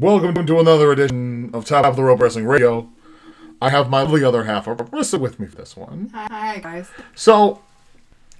[0.00, 2.88] Welcome to another edition of Top of the Rope Wrestling Radio.
[3.60, 6.10] I have my lovely other half, Marissa, with me for this one.
[6.14, 6.88] Hi guys.
[7.14, 7.60] So,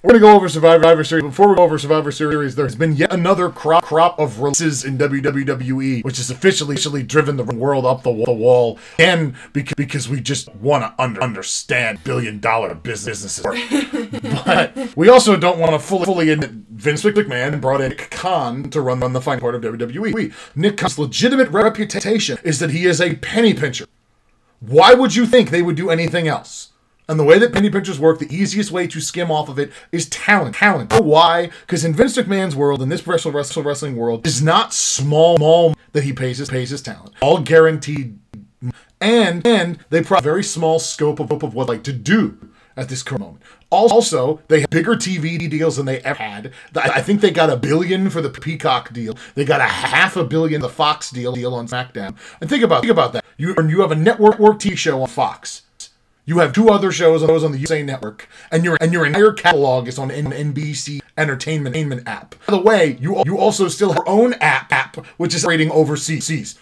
[0.03, 1.25] we're going to go over Survivor Series.
[1.25, 4.97] Before we go over Survivor Series, there's been yet another crop crop of releases in
[4.97, 8.79] WWE, which has officially, officially driven the world up the, the wall.
[8.99, 13.41] And because, because we just want to under, understand billion dollar businesses.
[14.47, 18.71] but we also don't want to fully, fully admit Vince McMahon brought in Nick Khan
[18.71, 20.33] to run, run the fine part of WWE.
[20.57, 23.85] Nick Khan's legitimate reputation is that he is a penny pincher.
[24.61, 26.70] Why would you think they would do anything else?
[27.11, 29.73] And the way that penny pinchers work, the easiest way to skim off of it
[29.91, 30.55] is talent.
[30.55, 30.93] Talent.
[30.93, 31.51] Why?
[31.63, 35.75] Because in Vince McMahon's world, in this wrestle wrestle wrestling world, is not small, small
[35.91, 37.13] that he pays his pays his talent.
[37.21, 38.17] All guaranteed,
[39.01, 42.39] and and they provide very small scope of, of what like to do
[42.77, 43.43] at this current moment.
[43.71, 46.53] Also, they have bigger TV deals than they ever had.
[46.77, 49.19] I think they got a billion for the Peacock deal.
[49.35, 52.17] They got a half a billion the Fox deal deal on SmackDown.
[52.41, 53.25] And think about think about that.
[53.37, 55.63] You and you have a network work TV show on Fox.
[56.31, 59.05] You have two other shows on those on the USA Network, and your and your
[59.05, 62.37] entire catalog is on NBC Entertainment, Entertainment app.
[62.47, 65.73] By the way, you you also still have your own app app, which is rating
[65.73, 66.57] overseas.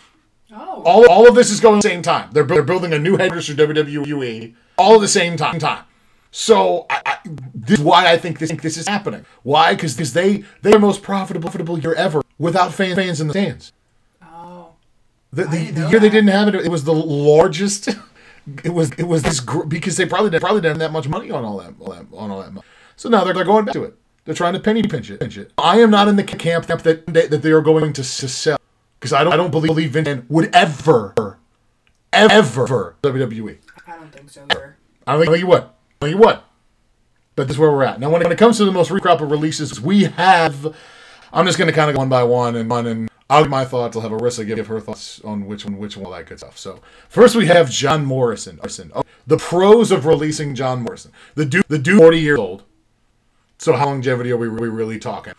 [0.50, 0.82] Oh.
[0.86, 2.30] All, all of this is going at the same time.
[2.32, 5.58] They're, they're building a new headquarters for WWE all at the same time.
[5.58, 5.84] time.
[6.30, 7.18] So I, I,
[7.54, 9.26] this is why I think this, think this is happening.
[9.42, 9.74] Why?
[9.74, 13.74] Because they they're most profitable, profitable year ever without fan, fans in the stands.
[14.22, 14.70] Oh.
[15.30, 17.90] The, the, the year they didn't have it, it was the largest.
[18.64, 21.08] It was it was this gr- because they probably they probably didn't have that much
[21.08, 22.52] money on all that, all that on all that.
[22.52, 22.66] Money.
[22.96, 23.94] So now they're, they're going back to it.
[24.24, 25.20] They're trying to penny pinch it.
[25.20, 25.52] Pinch it.
[25.58, 28.58] I am not in the camp that that, that they are going to, s- sell
[28.98, 31.38] because I don't I don't believe, believe Vince would ever
[32.12, 33.58] ever WWE.
[33.86, 34.76] I don't think so either.
[35.06, 35.62] I don't think you would.
[35.62, 35.68] I
[36.06, 36.38] think you would.
[37.36, 38.00] But this is where we're at.
[38.00, 40.74] Now, when it, when it comes to the most recrop of releases, we have.
[41.32, 43.50] I'm just going to kind of go one by one and one, and I'll give
[43.50, 43.96] my thoughts.
[43.96, 46.56] I'll have Arissa give, her thoughts on which one, which one, all that good stuff.
[46.56, 48.58] So, first we have John Morrison.
[48.94, 51.12] Oh, the pros of releasing John Morrison.
[51.34, 52.64] The dude, the dude, 40 years old.
[53.58, 55.34] So, how longevity are we really, really talking?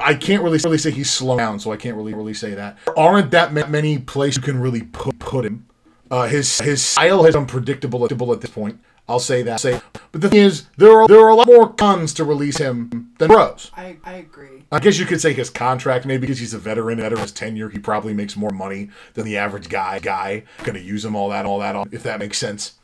[0.00, 2.78] I can't really really say he's slowed down, so I can't really really say that.
[2.84, 5.66] There aren't that many places you can really put put him.
[6.10, 8.80] Uh, his his style is unpredictable at this point.
[9.08, 9.60] I'll say that.
[9.60, 9.80] Say,
[10.12, 13.12] but the thing is, there are there are a lot more cons to release him
[13.18, 13.70] than pros.
[13.76, 14.55] I I agree.
[14.72, 17.68] I guess you could say his contract, maybe because he's a veteran, veteran his tenure,
[17.68, 20.00] he probably makes more money than the average guy.
[20.00, 22.74] Guy gonna use him all that, all that, all, if that makes sense.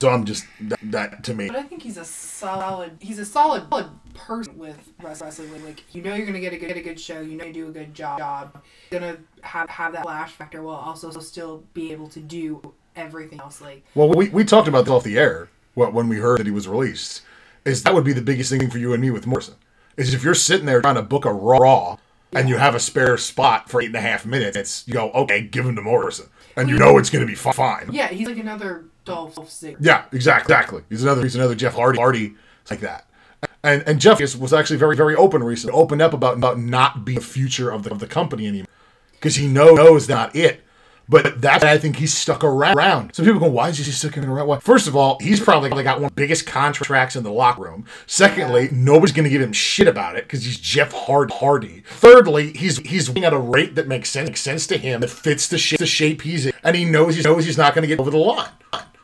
[0.00, 1.48] So I'm just that, that to me.
[1.48, 2.92] But I think he's a solid.
[3.00, 5.64] He's a solid, solid person with wrestling.
[5.64, 7.20] Like you know, you're gonna get a good, get a good show.
[7.20, 8.18] You know, you do a good job.
[8.18, 8.62] job.
[8.90, 13.40] You're gonna have have that flash factor while also still be able to do everything
[13.40, 13.60] else.
[13.60, 16.46] Like Well, we, we talked about this off the air What when we heard that
[16.46, 17.22] he was released.
[17.64, 19.54] Is that would be the biggest thing for you and me with Morrison?
[19.98, 21.98] Is if you're sitting there trying to book a Raw
[22.32, 25.10] and you have a spare spot for eight and a half minutes, it's you go,
[25.10, 27.90] okay, give him to Morrison, and you know it's going to be fi- fine.
[27.92, 29.76] yeah, he's like another Dolph Ziggler.
[29.80, 30.82] Yeah, exactly, exactly.
[30.88, 32.34] He's another he's another Jeff Hardy, Hardy
[32.70, 33.06] like that.
[33.62, 37.04] And and Jeff is, was actually very very open recently, opened up about about not
[37.04, 38.68] being the future of the of the company anymore
[39.12, 40.62] because he know, knows not it.
[41.08, 43.14] But that's why I think he's stuck around.
[43.14, 44.46] Some people go, why is he sticking around?
[44.46, 44.58] Why?
[44.58, 47.86] First of all, he's probably got one of the biggest contracts in the locker room.
[48.06, 51.82] Secondly, nobody's going to give him shit about it because he's Jeff Hard Hardy.
[51.86, 55.48] Thirdly, he's he's at a rate that makes sense, makes sense to him, that fits
[55.48, 57.88] the shape, the shape he's in, and he knows he knows he's not going to
[57.88, 58.50] get over the line.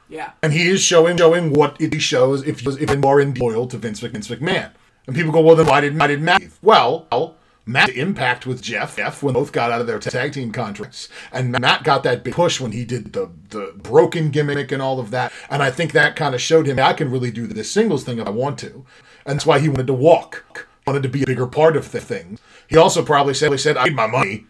[0.09, 0.33] Yeah.
[0.43, 3.67] And he is showing showing what it shows if he was if more in loyal
[3.69, 4.71] to Vince, Vince McMahon.
[5.07, 6.43] And people go, well, then why did why did Matt?
[6.63, 7.37] Well, well,
[7.67, 8.97] Matt impact with Jeff.
[8.97, 12.35] Jeff when both got out of their tag team contracts, and Matt got that big
[12.35, 15.33] push when he did the the broken gimmick and all of that.
[15.49, 18.19] And I think that kind of showed him I can really do this singles thing
[18.19, 18.85] if I want to,
[19.25, 22.01] and that's why he wanted to walk, wanted to be a bigger part of the
[22.01, 22.39] thing.
[22.69, 24.47] He also probably said, he said, I need my money.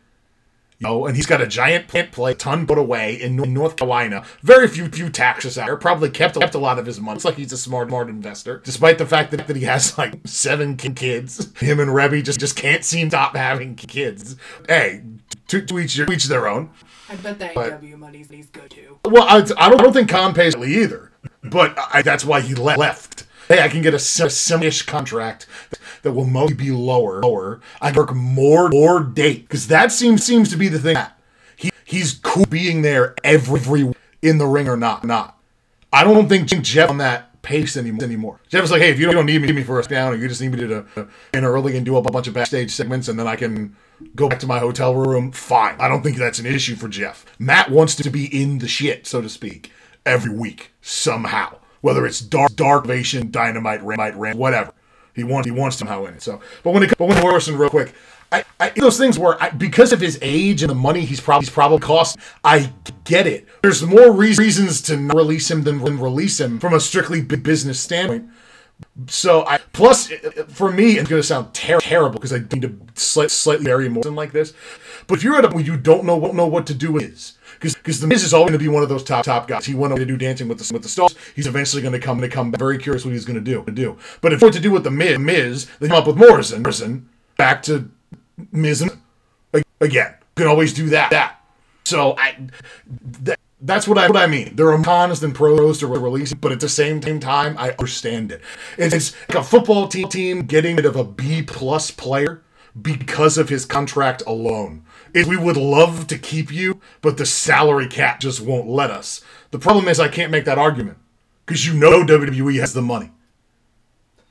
[0.81, 4.25] You know, and he's got a giant plant play, ton put away in North Carolina.
[4.43, 5.77] Very few few taxes out there.
[5.77, 7.17] Probably kept kept a lot of his money.
[7.17, 10.15] It's like he's a smart smart investor, despite the fact that, that he has like
[10.25, 11.53] seven kids.
[11.61, 14.37] Him and Reby just just can't seem to stop having kids.
[14.69, 15.03] Hey,
[15.49, 16.71] to, to each to each their own.
[17.09, 18.99] I bet that But- AEW money's good too.
[19.05, 21.13] Well, I, I don't I don't think Khan pays either,
[21.45, 23.27] but I, that's why he le- left.
[23.47, 25.47] Hey, I can get a sim- simish contract
[26.05, 27.21] that will mostly be lower.
[27.21, 27.61] Lower.
[27.81, 30.97] I work more more date because that seems seems to be the thing.
[31.57, 33.93] He he's cool being there every
[34.23, 35.39] in the ring or not not.
[35.93, 38.05] I don't think Jeff on that pace anymore.
[38.05, 38.41] anymore.
[38.49, 40.27] Jeff is like, hey, if you don't need me, me for a down, or you
[40.27, 43.19] just need me to uh, in early and do a bunch of backstage segments, and
[43.19, 43.77] then I can
[44.17, 45.31] go back to my hotel room.
[45.31, 45.77] Fine.
[45.79, 47.25] I don't think that's an issue for Jeff.
[47.39, 49.71] Matt wants to be in the shit, so to speak,
[50.05, 51.59] every week somehow.
[51.81, 54.73] Whether it's dark, dark Ovation, dynamite, ram, ram, whatever.
[55.15, 56.23] He wants, he wants somehow in it.
[56.23, 57.95] So, but when it, but when Morrison, real quick,
[58.33, 61.47] I, I those things where I, because of his age and the money he's probably
[61.47, 62.73] he's probably cost, I
[63.05, 63.47] get it.
[63.63, 67.23] There's more re- reasons to not release him than, than release him from a strictly
[67.23, 68.29] business standpoint.
[69.07, 72.63] So I plus uh, uh, for me it's to sound ter- terrible because I need
[72.63, 74.53] to slight, slightly vary like this.
[75.07, 78.01] But if you're at a you don't know don't know what to do his because
[78.01, 79.65] the Miz is always going to be one of those top top guys.
[79.65, 81.15] He went over to do Dancing with the with the Stars.
[81.35, 82.51] He's eventually going to come to come.
[82.51, 82.59] Back.
[82.59, 83.99] Very curious what he's going to do to do.
[84.21, 86.63] But if what to do with the Miz, Miz, they come up with Morrison.
[86.63, 87.91] Morrison back to
[88.53, 90.15] Miz and again.
[90.37, 91.11] Can always do that.
[91.11, 91.41] That.
[91.85, 92.37] So I.
[93.23, 94.57] That, that's what I what I mean.
[94.57, 98.43] There are cons and pros to releasing, but at the same time, I understand it.
[98.77, 102.43] It's like a football team team getting rid of a B plus player
[102.81, 104.84] because of his contract alone.
[105.15, 109.23] If we would love to keep you, but the salary cap just won't let us.
[109.53, 110.99] The problem is I can't make that argument
[111.47, 113.13] because you know WWE has the money.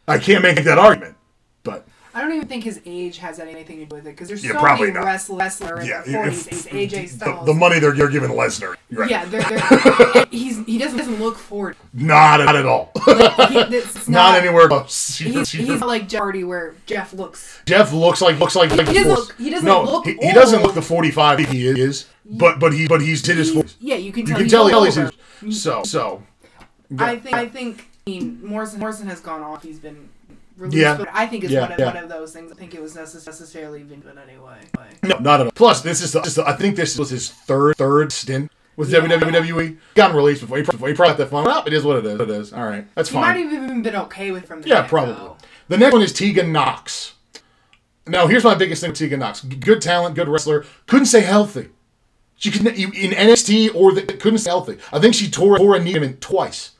[0.07, 1.15] I can't make that argument,
[1.63, 4.43] but I don't even think his age has anything to do with it because there's
[4.45, 5.05] Yeah, so probably many not.
[5.05, 6.67] wrestler, wrestler in yeah, their if- 40s.
[6.67, 7.45] He's AJ Styles.
[7.45, 9.09] the money they're, they're giving Lesnar, right.
[9.09, 11.75] Yeah, they're, they're, he's he doesn't doesn't look forward.
[11.93, 15.17] not not at all, He, not, not, anywhere close.
[15.17, 17.59] He's, he's like Jeff Hardy where Jeff looks.
[17.65, 20.61] Jeff looks like looks like He doesn't look- he doesn't no, look he, he doesn't
[20.61, 23.95] look the forty five he is, but but he but he's hit his He- yeah,
[23.95, 24.35] you can You tell.
[24.37, 25.11] can he's tell all he's over.
[25.51, 26.23] so so.
[26.99, 29.63] I think I think I mean, Morrison Morrison has gone off.
[29.63, 30.09] He's been
[30.57, 30.97] released, Yeah.
[30.97, 31.85] but I think it's Yeah, one, of, yeah.
[31.93, 32.51] one of those things.
[32.51, 34.57] I think it was necess- necessarily Vince anyway.
[34.77, 35.51] Like, No, not at all.
[35.53, 38.51] Plus, this is, the, this is the- I think this was his third third stint
[38.75, 38.99] with Yeah.
[39.01, 39.77] WWE.
[39.95, 40.57] Gotten released before.
[40.57, 41.45] He, before he probably got that fun.
[41.45, 42.19] Well, it is what it is.
[42.19, 42.53] It is.
[42.53, 43.49] All right, that's He might fine.
[43.49, 45.15] have even been okay with from the Yeah, probably.
[45.69, 47.13] The next one is Tegan Knox.
[48.05, 49.41] Now, here's my biggest thing with Tegan Knox.
[49.41, 50.65] Good talent, good wrestler.
[50.87, 51.69] Couldn't stay healthy.
[52.35, 54.77] She couldn't in NXT or the, couldn't stay healthy.
[54.91, 56.71] I think she tore tore a ligament twice.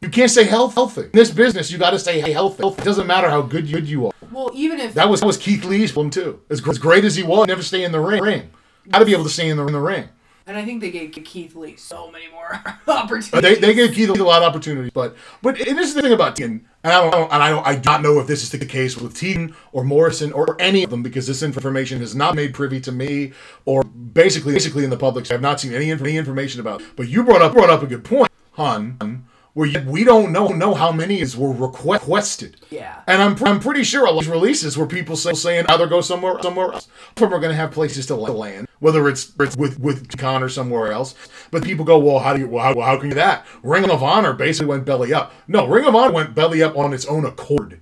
[0.00, 1.02] You can't stay health, healthy.
[1.02, 2.62] In this business, you got to stay healthy.
[2.66, 4.12] It doesn't matter how good you, good you are.
[4.30, 6.40] Well, even if That was that was Keith Lee's problem too.
[6.50, 8.22] As, as great as he was, never stay in the ring.
[8.22, 8.50] ring.
[8.90, 10.08] Got to be able to stay in the in the ring.
[10.46, 13.30] and I think they gave Keith Lee so many more opportunities.
[13.40, 16.02] They, they gave Keith Lee a lot of opportunities, but but and this is the
[16.02, 18.42] thing about Tegan, and I don't and I don't I do not know if this
[18.42, 22.14] is the case with Tegan or Morrison or any of them because this information is
[22.14, 23.32] not made privy to me
[23.64, 25.26] or basically basically in the public.
[25.26, 26.80] So I've not seen any, any information about.
[26.82, 26.88] It.
[26.94, 29.24] But you brought up brought up a good point, hun.
[29.56, 32.58] Where you, we don't know know how many is were requ- requested.
[32.68, 33.00] Yeah.
[33.06, 36.02] And I'm, I'm pretty sure a lot of releases where people say, saying either go
[36.02, 36.88] somewhere somewhere else.
[37.16, 40.50] Some are going to have places to land, whether it's, it's with with Khan or
[40.50, 41.14] somewhere else.
[41.50, 43.46] But people go, well, how do you well, how, well, how can you do that?
[43.62, 45.32] Ring of Honor basically went belly up.
[45.48, 47.80] No, Ring of Honor went belly up on its own accord.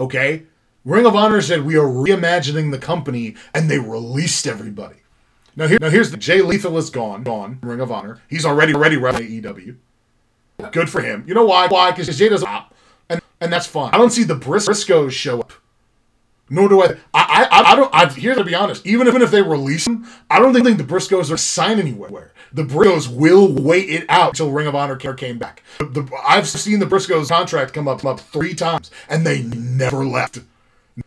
[0.00, 0.42] Okay,
[0.84, 4.96] Ring of Honor said we are reimagining the company, and they released everybody.
[5.54, 7.60] Now here, now here's the Jay Lethal is gone, gone.
[7.62, 8.22] Ring of Honor.
[8.28, 9.76] He's already already AEW.
[10.72, 11.24] Good for him.
[11.26, 11.66] You know why?
[11.68, 11.90] Why?
[11.90, 12.48] Because Jay doesn't
[13.08, 13.90] and and that's fine.
[13.92, 15.52] I don't see the Bris- Briscoes show up.
[16.48, 16.86] Nor do I.
[17.12, 17.48] I.
[17.50, 17.94] I, I don't.
[17.94, 20.78] I, here to be honest, even if, even if they release him, I don't think
[20.78, 22.32] the Briscoes are signed anywhere.
[22.52, 25.62] The Briscoes will wait it out until Ring of Honor ca- came back.
[25.78, 29.42] The, the, I've seen the Briscoes contract come up, come up three times, and they
[29.42, 30.38] never left.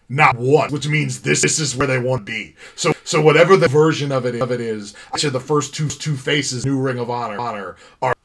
[0.10, 2.56] Not once, which means this, this is where they want to be.
[2.76, 5.88] So so whatever the version of it of it is, I said the first two
[5.88, 8.16] two faces, new Ring of Honor, honor are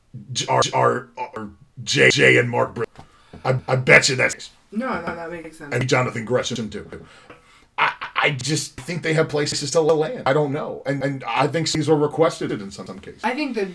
[0.49, 1.51] are are, are
[2.39, 2.75] and Mark.
[2.75, 3.05] Briscoe.
[3.45, 5.75] I, I bet you that's No, no, that makes sense.
[5.75, 7.07] and Jonathan Gresham too.
[7.77, 10.23] I, I just think they have places to land.
[10.27, 13.23] I don't know, and and I think these were requested in some, some cases.
[13.25, 13.73] I think the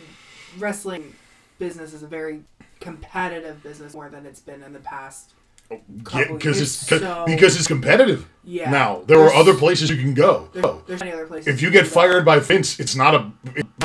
[0.57, 1.13] wrestling
[1.59, 2.41] business is a very
[2.79, 5.33] competitive business more than it's been in the past.
[5.69, 8.27] Because it's so- because it's competitive.
[8.43, 8.71] Yeah.
[8.71, 10.49] Now there are other places you can go.
[10.53, 11.47] There's, Oh, there's many other places.
[11.47, 13.31] if you get fired by Vince, it's not a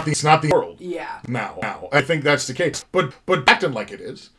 [0.07, 0.81] it's not the world.
[0.81, 1.19] Yeah.
[1.29, 2.85] Now, now I think that's the case.
[2.93, 4.31] But but acting like it is,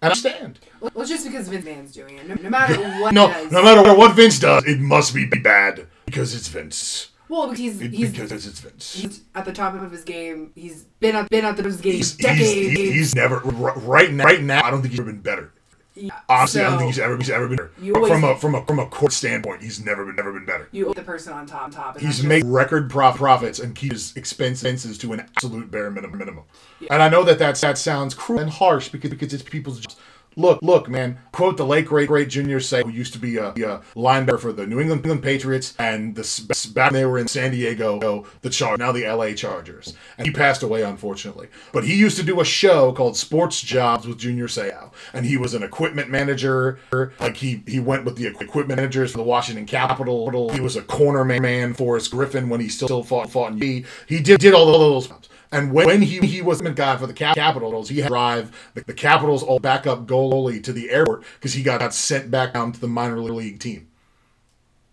[0.00, 0.60] and I understand.
[0.80, 2.28] Well, it's just because Vince Mann's doing it.
[2.28, 3.50] No, no matter what No, does.
[3.50, 7.08] no matter what Vince does, it must be bad because it's Vince.
[7.28, 8.92] Well, because he's, It- he's, because it's Vince.
[8.94, 10.52] he's at the top of his game.
[10.54, 12.78] He's been at been at the top of his game He's, he's, decades.
[12.78, 14.24] he- he's never right now.
[14.24, 15.52] Right now, I don't think he's ever been better.
[15.94, 18.06] Yeah, Honestly, I don't think he's ever he's ever been better.
[18.06, 20.68] From a from a from a court standpoint, he's never been never been better.
[20.72, 21.70] you the person on top.
[21.70, 26.18] top He's made record prof- profits and keep his expenses to an absolute bare minimum.
[26.18, 26.44] minimum.
[26.90, 29.96] And I know that that's, that sounds cruel and harsh because because it's people's jobs.
[30.36, 31.18] Look, look, man.
[31.32, 34.52] Quote the late great great Junior Seau, who used to be a, a linebacker for
[34.52, 38.76] the New England, England Patriots, and the back they were in San Diego, the Char
[38.76, 39.34] now the L.A.
[39.34, 41.48] Chargers, and he passed away unfortunately.
[41.72, 45.36] But he used to do a show called Sports Jobs with Junior Seau, and he
[45.36, 46.78] was an equipment manager.
[47.20, 50.50] Like he he went with the equipment managers for the Washington Capitol.
[50.52, 53.84] He was a corner man for us Griffin when he still, fought fought in He
[54.06, 55.28] he did did all those jobs.
[55.52, 58.82] And when, he, he was the guy for the Capitals, he had to drive the,
[58.84, 62.72] the Capitals all backup goalie to the airport because he got, got sent back down
[62.72, 63.88] to the minor league team.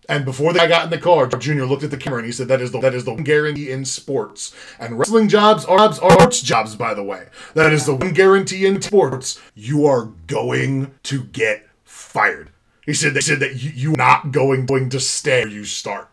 [0.09, 2.47] And before they got in the car, Junior looked at the camera and he said,
[2.47, 4.55] "That is the that is the guarantee in sports.
[4.79, 7.27] And wrestling jobs are jobs are jobs, by the way.
[7.53, 9.39] That is the one guarantee in sports.
[9.53, 12.49] You are going to get fired."
[12.87, 16.09] He said they said that you, you're not going going to stay where you start.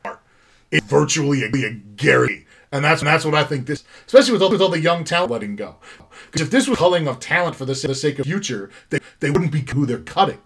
[0.70, 2.44] It's virtually a, a guarantee.
[2.72, 5.30] And that's that's what I think this, especially with all, with all the young talent
[5.30, 5.76] letting go.
[6.26, 9.30] Because if this was culling of talent for the, the sake of future, they, they
[9.30, 10.40] wouldn't be who they're cutting.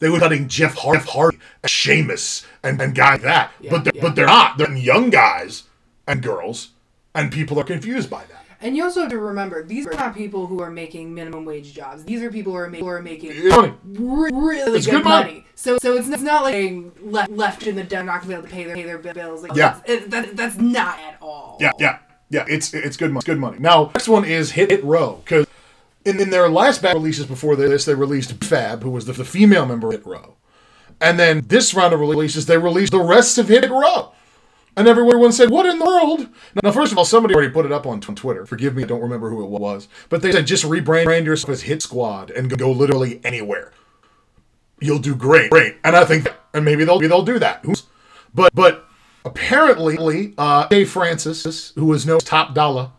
[0.00, 3.52] They were cutting Jeff, Har- Jeff Hardy, Sheamus, and, and guys like that.
[3.60, 4.02] Yeah, but they're, yeah.
[4.02, 4.58] but they're not.
[4.58, 5.64] They're young guys
[6.06, 6.70] and girls,
[7.14, 8.43] and people are confused by that.
[8.64, 11.74] And you also have to remember, these are not people who are making minimum wage
[11.74, 12.02] jobs.
[12.02, 15.32] These are people who are, ma- who are making re- really It's good, good money.
[15.32, 15.46] money.
[15.54, 18.32] So, so it's, it's not like being left left in the den, not gonna be
[18.34, 19.42] able to pay their pay their bills.
[19.42, 19.74] Like, Yeah.
[19.86, 21.58] that's, it, that, that's not at all.
[21.60, 21.98] Yeah, yeah,
[22.30, 22.46] yeah.
[22.48, 23.18] It's it's good money.
[23.18, 23.58] It's good money.
[23.60, 25.46] Now, next one is Hit Hit Row because
[26.06, 29.26] in, in their last batch releases before this, they released Fab, who was the, the
[29.26, 30.36] female member of Hit Row,
[31.02, 34.12] and then this round of releases, they released the rest of Hit Row.
[34.76, 36.28] And everyone said, "What in the world?"
[36.62, 38.44] Now, first of all, somebody already put it up on Twitter.
[38.44, 41.62] Forgive me, I don't remember who it was, but they said just rebrand yourself as
[41.62, 43.72] Hit Squad and go literally anywhere.
[44.80, 45.76] You'll do great, great.
[45.84, 47.64] And I think, and maybe they'll maybe they'll do that.
[48.34, 48.88] But but
[49.24, 52.90] apparently, uh, Dave Francis, who was no top dollar,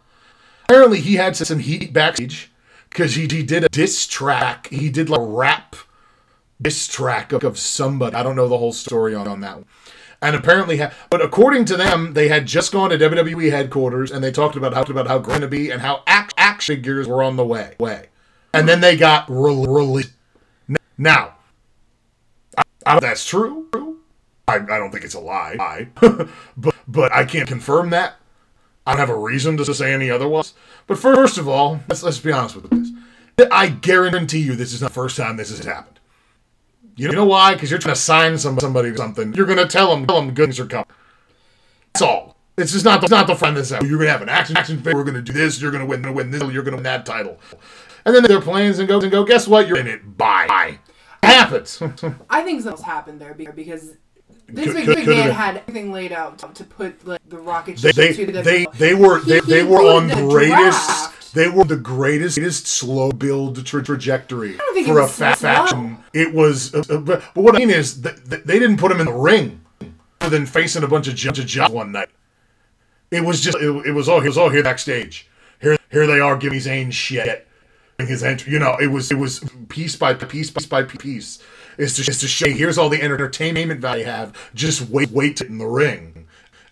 [0.64, 2.52] apparently he had some heat backstage
[2.90, 4.68] because he, he did a diss track.
[4.70, 5.76] He did like a rap
[6.62, 8.16] diss track of, of somebody.
[8.16, 9.66] I don't know the whole story on, on that one.
[10.26, 14.24] And apparently, ha- but according to them, they had just gone to WWE headquarters and
[14.24, 17.22] they talked about how about how going to be and how act, action figures were
[17.22, 17.76] on the way.
[17.80, 18.08] Way,
[18.52, 20.14] and then they got re- released.
[20.98, 21.36] Now,
[22.58, 23.68] I, I that's true.
[24.48, 25.56] I, I don't think it's a lie.
[25.60, 25.90] lie.
[26.58, 28.16] but but I can't confirm that.
[28.88, 30.54] I don't have a reason to say any otherwise.
[30.88, 33.48] But first of all, let's let's be honest with this.
[33.52, 36.00] I guarantee you this is not the first time this has happened.
[36.96, 37.54] You know why?
[37.54, 39.34] Because you're trying to sign some, somebody something.
[39.34, 40.86] You're going to tell them, tell them good things are coming.
[41.94, 42.36] That's all.
[42.58, 43.82] It's just not, it's not the friend that's out.
[43.84, 44.96] You're going to have an action, action figure.
[44.96, 45.62] We're going to do this.
[45.62, 46.42] You're going to win, win this.
[46.42, 47.38] You're going to win that title.
[48.06, 49.26] And then their plans and go and go.
[49.26, 49.68] Guess what?
[49.68, 50.18] You're in it.
[50.18, 50.46] Bye.
[50.48, 50.80] Bye.
[51.24, 51.82] It happens.
[52.30, 53.98] I think something else happened there because
[54.48, 55.32] Vince Could- Mc- could- could've McMahon been.
[55.32, 58.66] had everything laid out to, put like, the rocket they ship they to the they,
[58.78, 61.25] they were they, He- they were on the greatest draft.
[61.36, 64.54] They were the greatest greatest slow build tra- trajectory
[64.86, 68.44] for a fat faction it was uh, uh, but, what i mean is th- th-
[68.44, 69.62] they didn't put him in the ring
[70.26, 72.10] other than facing a bunch of jobs one night.
[73.12, 75.30] It was just it, it was all it was all here backstage.
[75.62, 77.48] Here here they are giving Zayn shit.
[78.00, 81.40] His entry you know it was it was piece by piece piece by piece.
[81.78, 84.34] It's to, it's to show here's all the entertainment value you have.
[84.54, 86.25] Just wait wait in the ring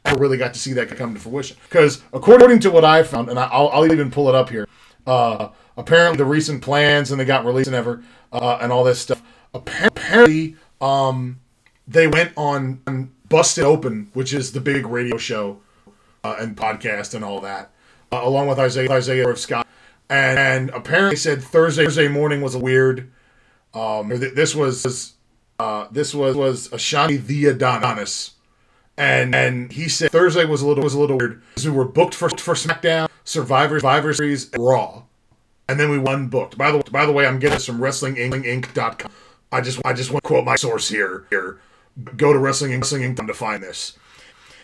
[0.06, 1.58] I really got to see that come to fruition.
[1.64, 4.68] Because according to what I found, and I'll, I'll even pull it up here,
[5.08, 9.00] uh, apparently the recent plans and they got released and ever, uh, and all this
[9.00, 9.22] stuff.
[9.54, 11.40] Apparently, um,
[11.88, 15.62] they went on, on Busted Open, which is the big radio show
[16.24, 17.72] uh, and podcast and all that,
[18.12, 19.68] uh, along with Isaiah Isaiah of Scott,
[20.10, 23.12] and, and apparently said Thursday Thursday morning was a weird.
[23.74, 25.14] Um, th- this was
[25.60, 28.32] uh, this was was Ashante the Adonis
[28.98, 31.86] and and he said Thursday was a little was a little weird because we were
[31.86, 35.04] booked for for SmackDown, Survivor, Survivor Series, and Raw,
[35.68, 36.58] and then we won booked.
[36.58, 39.12] By the by the way, I'm getting this from WrestlingInc.com.
[39.52, 41.26] I just I just want to quote my source here.
[41.30, 41.60] Here,
[42.18, 42.82] go to Wrestling Inc.
[42.82, 43.28] Wrestling Inc.
[43.28, 43.98] to find this.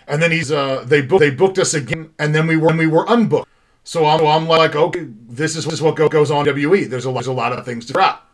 [0.08, 2.88] And then he's uh they booked they booked us again, and then we were we
[2.88, 3.46] were unbooked.
[3.84, 6.88] So I'm, I'm like, okay, this is, this is what go, goes on WWE.
[6.88, 8.30] There's a there's a lot of things to drop.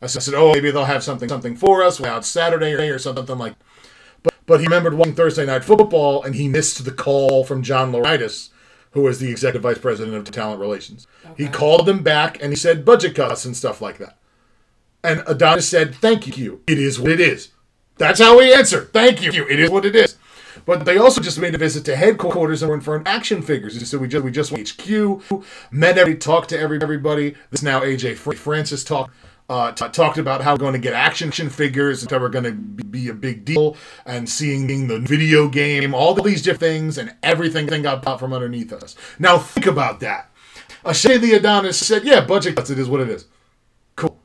[0.00, 3.38] I said, oh, maybe they'll have something something for us out Saturday or, or something
[3.38, 3.54] like.
[3.58, 3.67] But
[4.48, 8.48] but he remembered watching Thursday Night Football and he missed the call from John Laurinaitis,
[8.92, 11.06] who was the executive vice president of talent relations.
[11.36, 14.18] He called them back and he said budget cuts and stuff like that.
[15.04, 16.62] And Adonis said, "Thank you.
[16.66, 17.50] It is what it is."
[17.98, 18.92] That's how he answered.
[18.92, 19.46] Thank you.
[19.46, 20.16] It is what it is.
[20.64, 23.42] But they also just made a visit to headquarters and were in for an action
[23.42, 23.88] figures.
[23.88, 27.34] So we just we just went HQ, met every, talked to every, everybody.
[27.50, 29.12] This now AJ Francis talked.
[29.48, 32.44] Uh, t- talked about how we're going to get action figures and how we're going
[32.44, 37.14] to be a big deal and seeing the video game, all these different things, and
[37.22, 38.94] everything got popped from underneath us.
[39.18, 40.30] Now think about that.
[40.84, 42.70] Ashay the Adonis said, "Yeah, budget cuts.
[42.70, 43.26] It is what it is."
[43.96, 44.20] Cool.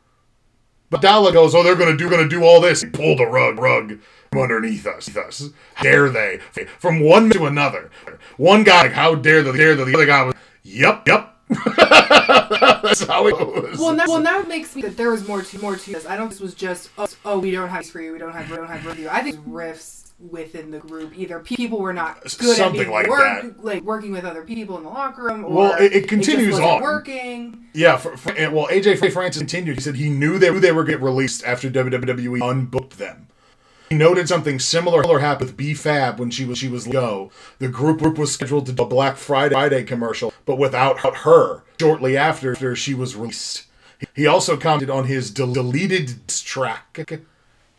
[0.90, 3.20] But Dolla goes, "Oh, they're going to do going to do all this." He pulled
[3.20, 4.00] the rug rug
[4.32, 5.16] from underneath us.
[5.16, 5.50] us.
[5.82, 6.40] Dare they?
[6.80, 7.90] From one to another.
[8.38, 11.33] One guy, like, how dare the dare the, the other guy was, "Yep, yep."
[11.78, 13.78] That's how it goes.
[13.80, 16.06] Well, that, well, now it makes me that there was more to more to this.
[16.06, 16.28] I don't.
[16.30, 18.12] think This was just oh, oh we don't have for you.
[18.14, 19.10] We don't have we don't have review.
[19.10, 21.18] I think riffs within the group.
[21.18, 23.64] Either people were not good Something at being like work, that.
[23.64, 25.44] like working with other people in the locker room.
[25.46, 26.82] Or Well, it- it continues wasn't on.
[26.82, 27.66] working.
[27.74, 29.76] Yeah, for, for, and, well, AJ Francis continued.
[29.76, 33.28] He said he knew they, they were get released after WWE unbooked them.
[33.94, 37.32] Noted something similar happened with B-Fab when she was she was go.
[37.60, 41.64] The group group was scheduled to do a Black Friday, commercial, but without her.
[41.80, 43.66] Shortly after she was released,
[44.14, 47.00] he also commented on his del- deleted track.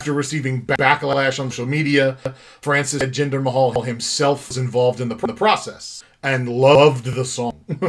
[0.00, 2.18] After receiving backlash on social media,
[2.60, 7.62] Francis Jinder Mahal himself was involved in the, the process and loved the song.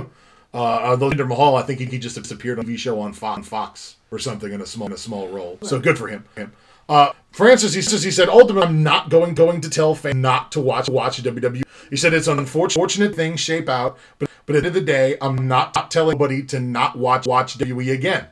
[0.53, 4.19] uh, Jinder Mahal, I think he, just disappeared on a TV show on Fox or
[4.19, 5.57] something in a small in a small role.
[5.63, 6.25] So good for him.
[6.35, 6.53] him.
[6.87, 10.51] Uh, Francis, he says, he said, ultimately, I'm not going going to tell fans not
[10.53, 11.63] to watch watch WWE.
[11.89, 14.91] He said it's an unfortunate thing shape out, but but at the end of the
[14.91, 18.27] day, I'm not, telling anybody to not watch watch WWE again.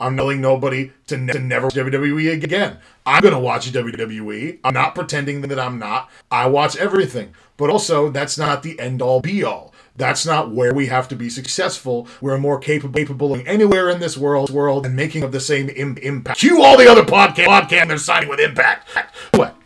[0.00, 2.78] I'm telling nobody to, ne- to never watch WWE again.
[3.06, 4.58] I'm gonna watch WWE.
[4.64, 6.10] I'm not pretending that I'm not.
[6.30, 9.71] I watch everything, but also that's not the end all be all.
[9.94, 12.08] That's not where we have to be successful.
[12.20, 15.68] We're more capable, capable of anywhere in this world, world, and making of the same
[15.68, 16.38] Im- impact.
[16.38, 18.88] Cue all the other podcast, podcast they're signing with Impact.
[19.34, 19.56] What?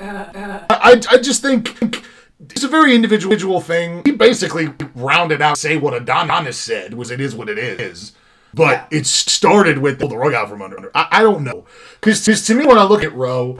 [0.00, 2.04] I, I just think
[2.40, 4.02] it's a very individual thing.
[4.04, 8.12] He basically rounded out, say what Adonis said was it is what it is.
[8.54, 10.90] But it started with pull the rug out from under.
[10.94, 11.66] I, I don't know,
[12.00, 13.58] because to me when I look at Row,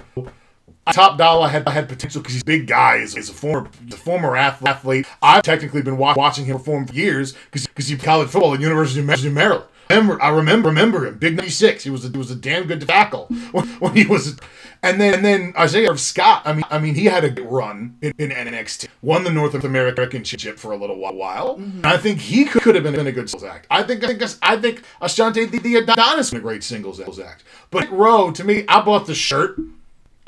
[0.92, 3.00] Top Dolla had had potential because he's a big guy.
[3.00, 5.06] He's, he's a former a former athlete.
[5.22, 8.54] I've technically been wa- watching him perform for years because because he played college football
[8.54, 9.64] at University of Maryland.
[9.90, 11.18] I remember, I remember, remember him.
[11.18, 11.84] Big ninety six.
[11.84, 14.38] He was a, he was a damn good tackle when, when he was.
[14.82, 16.42] And then and then Isaiah Scott.
[16.44, 18.88] I mean I mean he had a run in, in NXT.
[19.02, 21.56] Won the North American Championship for a little while.
[21.56, 21.84] Mm-hmm.
[21.84, 23.66] I think he could, could have been, been a good singles act.
[23.70, 27.44] I think I think I think Ashante the, the Adonis been a great singles act.
[27.70, 29.58] But Row to me, I bought the shirt.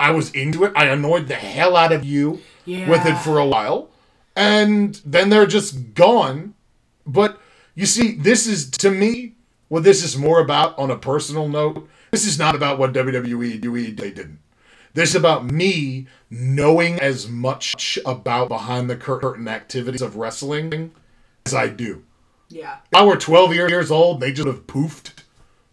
[0.00, 0.73] I was into it.
[0.75, 2.88] I annoyed the hell out of you Yeah.
[2.88, 3.90] with it for a while.
[4.35, 6.54] And then they're just gone.
[7.07, 7.38] But
[7.75, 9.35] you see, this is to me
[9.69, 11.88] what this is more about on a personal note.
[12.11, 14.38] This is not about what WWE WWE they didn't.
[14.95, 20.90] This is about me knowing as much about behind the curtain activities of wrestling
[21.47, 22.02] as I do.
[22.49, 22.78] Yeah.
[22.92, 25.13] If I were 12 years old, they just have poofed.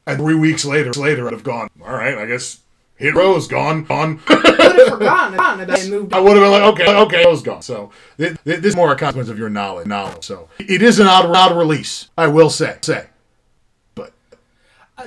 [0.06, 2.60] And three weeks later, later, I'd have gone, all right, I guess
[2.98, 4.20] Hit Row's gone, gone.
[4.28, 6.96] I would have forgotten, forgotten about it and moved I would have been like, okay,
[7.02, 7.62] okay, Row's gone.
[7.62, 9.88] So th- th- this is more a consequence of your knowledge.
[9.88, 10.24] Knowledge.
[10.24, 12.10] So it is an odd, odd release.
[12.18, 13.08] I will say, say,
[13.94, 14.14] but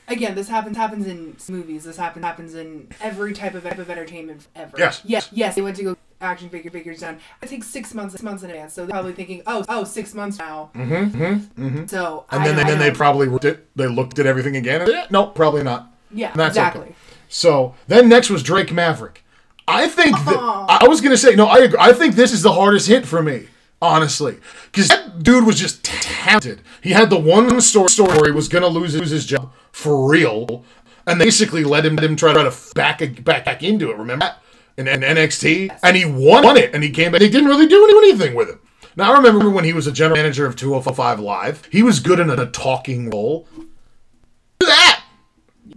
[0.07, 1.83] Again, this happens happens in movies.
[1.85, 4.76] This happens happens in every type of, type of entertainment ever.
[4.79, 5.00] Yes.
[5.05, 5.29] Yes.
[5.33, 5.57] Yes.
[5.57, 7.18] They went to go action figure figures done.
[7.42, 8.74] I think six months six months in advance.
[8.74, 10.70] So they're probably thinking, oh oh six months now.
[10.74, 11.64] Mm-hmm.
[11.64, 11.87] Mm-hmm.
[11.87, 14.55] So and I then know- and then they probably looked at they looked at everything
[14.55, 14.83] again.
[14.83, 15.92] And, yeah, no, probably not.
[16.12, 16.83] yeah And that's exactly.
[16.83, 16.94] okay.
[17.30, 19.24] So then next was Drake Maverick.
[19.68, 21.46] I think that I was gonna say no.
[21.46, 21.78] I agree.
[21.80, 23.46] I think this is the hardest hit for me,
[23.80, 24.38] honestly,
[24.70, 26.60] because that dude was just talented.
[26.82, 30.10] He had the one story story where he was gonna lose, lose his job for
[30.10, 30.64] real,
[31.06, 33.96] and they basically let him let him try to back back back into it.
[33.96, 34.42] Remember that
[34.76, 37.20] in, in NXT, and he won, it, and he came back.
[37.20, 38.58] They didn't really do anything with him.
[38.96, 41.68] Now I remember when he was a general manager of 205 Live.
[41.70, 43.46] He was good in a talking role.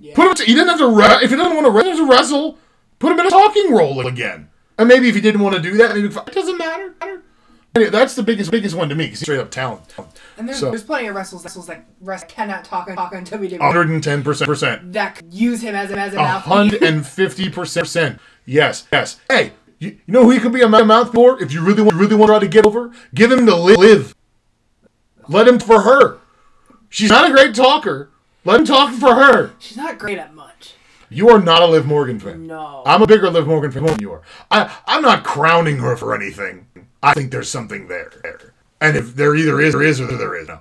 [0.03, 0.15] That.
[0.15, 0.33] Put him.
[0.35, 0.87] To, he didn't have to.
[0.87, 2.57] Re- if he doesn't want to wrestle, wrestle,
[2.99, 4.49] put him in a talking role again.
[4.77, 6.93] And maybe if he didn't want to do that, maybe it doesn't matter.
[7.75, 9.81] Anyway, that's the biggest biggest one to me because he's straight up talent.
[10.37, 13.25] And there's, So- there's plenty of wrestlers wrestlers that rest cannot talk and talk on
[13.25, 18.19] WWE 110 percent that use him as a as a A hundred and fifty percent.
[18.45, 19.19] Yes, yes.
[19.29, 21.81] Hey, you, you know who he could be a mou- mouth for if you really
[21.81, 22.91] want really want to try to get over?
[23.15, 24.13] Give him to li- live.
[25.27, 26.19] Let him for her.
[26.89, 28.09] She's not a great talker.
[28.45, 29.53] Let him talk for her.
[29.60, 30.73] She's not great at much.
[31.10, 32.47] You are not a Liv Morgan fan.
[32.47, 32.84] No.
[32.86, 34.21] I'm a bigger Liv Morgan fan than you are.
[34.49, 36.65] I, I'm not crowning her for anything.
[37.01, 38.12] I think there's something there.
[38.82, 40.47] And if there either is or is or there is.
[40.47, 40.60] No.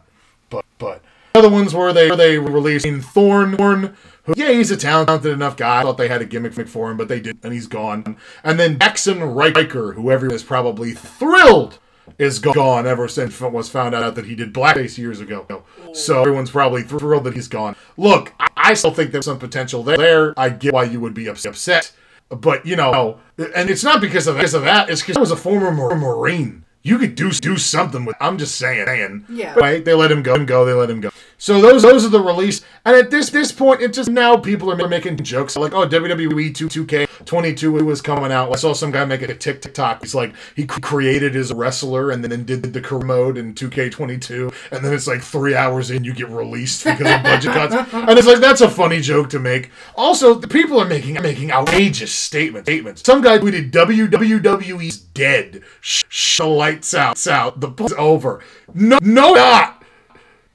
[0.50, 3.96] But but The other ones were they they released in Thorne Thorne.
[4.24, 5.80] Who, yeah, he's a talented enough guy.
[5.80, 8.16] I thought they had a gimmick for him, but they didn't, and he's gone.
[8.44, 11.78] And then Jaxson Ryker, who everyone is probably thrilled
[12.18, 15.64] is gone ever since it was found out that he did blackface years ago.
[15.92, 17.76] So everyone's probably thrilled that he's gone.
[17.96, 20.38] Look, I, still think there's some potential there.
[20.38, 21.92] I get why you would be upset,
[22.28, 23.20] but you know,
[23.54, 24.88] and it's not because of because of that.
[24.88, 26.64] It's because I was a former Marine.
[26.84, 28.16] You could do do something with.
[28.20, 29.26] I'm just saying.
[29.28, 29.54] Yeah.
[29.54, 29.84] But, right?
[29.84, 30.64] They let him go and go.
[30.64, 31.10] They let him go.
[31.42, 32.60] So those those are the release.
[32.84, 36.54] And at this this point, it's just now people are making jokes like, oh, WWE
[36.54, 38.52] 2 2K 22 was coming out.
[38.52, 40.02] I saw some guy make a TikTok.
[40.02, 44.84] He's like he created his wrestler and then did the career mode in 2K22, and
[44.84, 47.92] then it's like three hours in you get released because of budget cuts.
[47.92, 49.72] And it's like that's a funny joke to make.
[49.96, 52.68] Also, the people are making making outrageous statements.
[52.68, 53.02] Statements.
[53.04, 55.62] Some guy tweeted WWWE's dead.
[55.80, 57.26] Sh- sh- the lights out.
[57.26, 57.58] Out.
[57.58, 58.44] The is over.
[58.74, 59.81] No, no, not.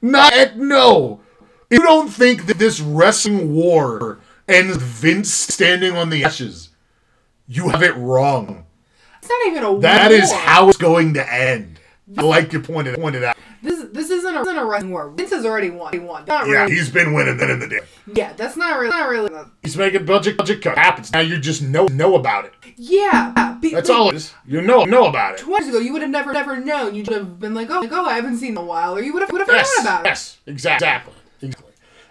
[0.02, 1.22] Not no.
[1.70, 6.70] If you don't think that this wrestling war ends with Vince standing on the ashes,
[7.48, 8.66] You have it wrong.
[9.20, 10.20] It's not even a That war.
[10.20, 11.80] is how it's going to end.
[12.18, 13.36] I like you pointed pointed out.
[13.98, 15.10] This isn't a, isn't a wrestling war.
[15.10, 15.92] Vince has already won.
[15.92, 16.24] He won.
[16.28, 16.76] Not Yeah, really.
[16.76, 17.80] he's been winning then in the day.
[18.14, 19.30] Yeah, that's not really not really.
[19.64, 21.12] He's making budget budget cut happens.
[21.12, 22.54] Now you just know know about it.
[22.78, 24.34] Yeah, be- That's like, all it is.
[24.46, 25.40] You know know about it.
[25.40, 26.94] Twenty years ago, you would have never never known.
[26.96, 29.02] You would have been like, oh, like, oh, I haven't seen in a while, or
[29.02, 30.10] you would have would have Yes, forgotten about it.
[30.10, 31.14] yes, exactly.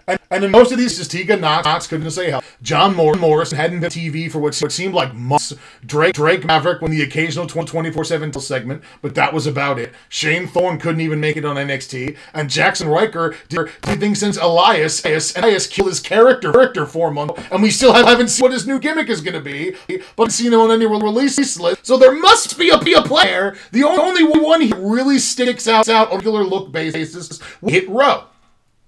[0.08, 2.44] And, and in most of these, just Tegan Knox, Knox couldn't say help.
[2.62, 5.54] John Moore, Morris hadn't been TV for what, seemed like months.
[5.84, 9.92] Drake Drake Maverick won the occasional 24/7 segment, but that was about it.
[10.08, 14.36] Shane Thorne couldn't even make it on NXT, and Jaxson Ryker did, did things since
[14.36, 18.42] Elias Elias, Elias killed his character character for a month, and we still haven't seen
[18.42, 19.74] what his new gimmick is going to be.
[20.16, 23.56] But seen him on any release list, so there must be a, be a player.
[23.72, 28.24] The only one he really sticks out out on a regular look basis hit row.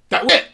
[0.08, 0.46] That was it.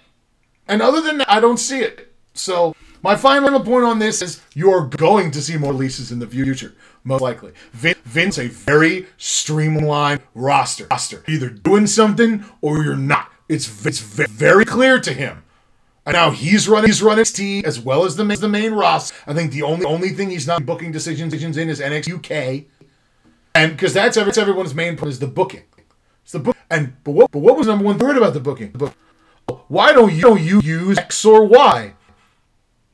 [0.66, 2.12] And other than that, I don't see it.
[2.34, 6.26] So my final point on this is you're going to see more releases in the
[6.26, 6.74] future,
[7.04, 7.52] most likely.
[7.72, 10.86] Vin- Vince a very streamlined roster.
[10.90, 11.22] roster.
[11.28, 13.30] Either doing something or you're not.
[13.48, 15.44] It's it's very clear to him.
[16.06, 19.14] And now he's running he's running NXT as well as the ma- the main roster.
[19.26, 22.64] I think the only only thing he's not booking decisions decisions in is NXT UK,
[23.54, 25.62] and because that's, every, that's everyone's main point is the booking.
[26.22, 26.56] It's the book.
[26.70, 28.72] And but what but what was number one third about the booking?
[28.72, 28.94] The book.
[29.68, 31.94] Why don't you don't you use X or Y?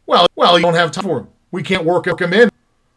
[0.07, 1.29] Well, well, you don't have time for them.
[1.51, 2.51] We can't work them in.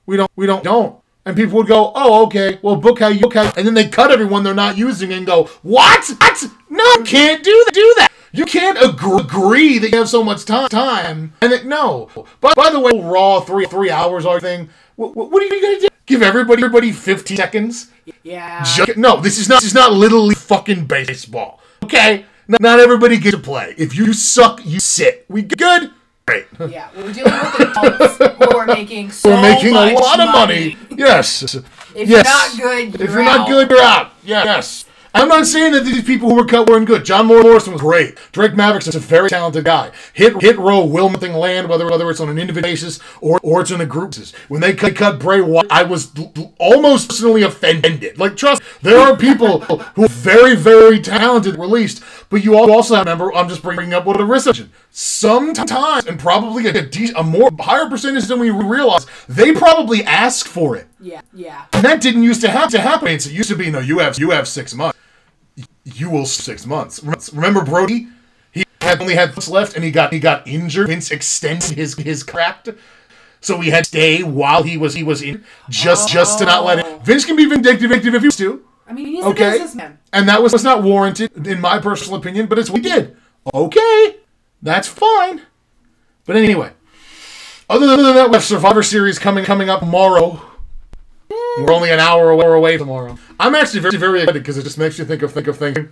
[0.05, 0.31] We don't.
[0.35, 0.63] We don't.
[0.63, 0.99] Don't.
[1.25, 2.59] And people would go, "Oh, okay.
[2.61, 5.25] Well, book how you book how," and then they cut everyone they're not using and
[5.25, 6.05] go, "What?
[6.19, 6.43] What?
[6.69, 7.73] No, you can't do that.
[7.73, 8.09] Do that.
[8.35, 10.67] You can't ag- agree that you have so much time.
[10.69, 12.09] Time and that no.
[12.41, 14.69] But by the way, Raw three three hours our thing.
[14.95, 15.87] What, what are you gonna do?
[16.05, 17.91] Give everybody everybody fifteen seconds?
[18.23, 18.63] Yeah.
[18.63, 19.61] Ju- no, this is not.
[19.61, 21.61] This is not literally fucking baseball.
[21.83, 23.73] Okay, not, everybody gets to play.
[23.77, 25.25] If you suck, you sit.
[25.29, 25.91] We good?
[26.25, 26.45] Great.
[26.69, 30.77] Yeah, we're dealing with adults who are making so We're making a lot of money.
[30.91, 31.55] Yes.
[31.95, 32.57] If yes.
[32.57, 34.11] you're not good, if you're you're not good, you're out.
[34.23, 34.85] Yes.
[35.15, 37.05] I'm not saying that these people who were cut weren't good.
[37.05, 38.17] John Moore Morrison was great.
[38.31, 39.91] Drake Maverick's is a very talented guy.
[40.13, 43.61] Hit hit row will nothing land whether whether it's on an individual basis or or
[43.61, 44.33] it's in a group basis.
[44.49, 46.11] When they cut, cut Bray Wyatt, I was
[46.57, 48.17] almost personally offended.
[48.17, 52.95] Like trust, there are people who are very very talented released, but you all also
[52.95, 53.33] have to remember.
[53.35, 54.71] I'm just bringing up what Arisa mentioned.
[54.89, 60.47] Sometimes and probably a, de- a more higher percentage than we realize, they probably ask
[60.47, 60.87] for it.
[60.99, 61.65] Yeah, yeah.
[61.73, 63.07] And that didn't used to have to happen.
[63.09, 64.97] It used to be no, you have you have six months.
[65.83, 67.03] You will six months.
[67.33, 68.07] Remember Brody?
[68.51, 70.87] He had only had months left, and he got he got injured.
[70.87, 72.69] Vince extended his his craft,
[73.41, 76.63] so he had to stay while he was he was in just just to not
[76.63, 76.85] let it.
[76.87, 76.99] Oh.
[76.99, 78.63] Vince can be vindictive if he wants to.
[78.87, 79.47] I mean, he's Okay.
[79.47, 79.97] a businessman.
[80.11, 83.15] And that was, was not warranted, in my personal opinion, but it's what he did.
[83.53, 84.17] Okay,
[84.61, 85.41] that's fine.
[86.25, 86.71] But anyway,
[87.69, 90.41] other than that, we have Survivor Series coming coming up tomorrow.
[91.29, 93.17] We're only an hour away, away tomorrow.
[93.39, 95.89] I'm actually very very excited because it just makes you think of think of thinking.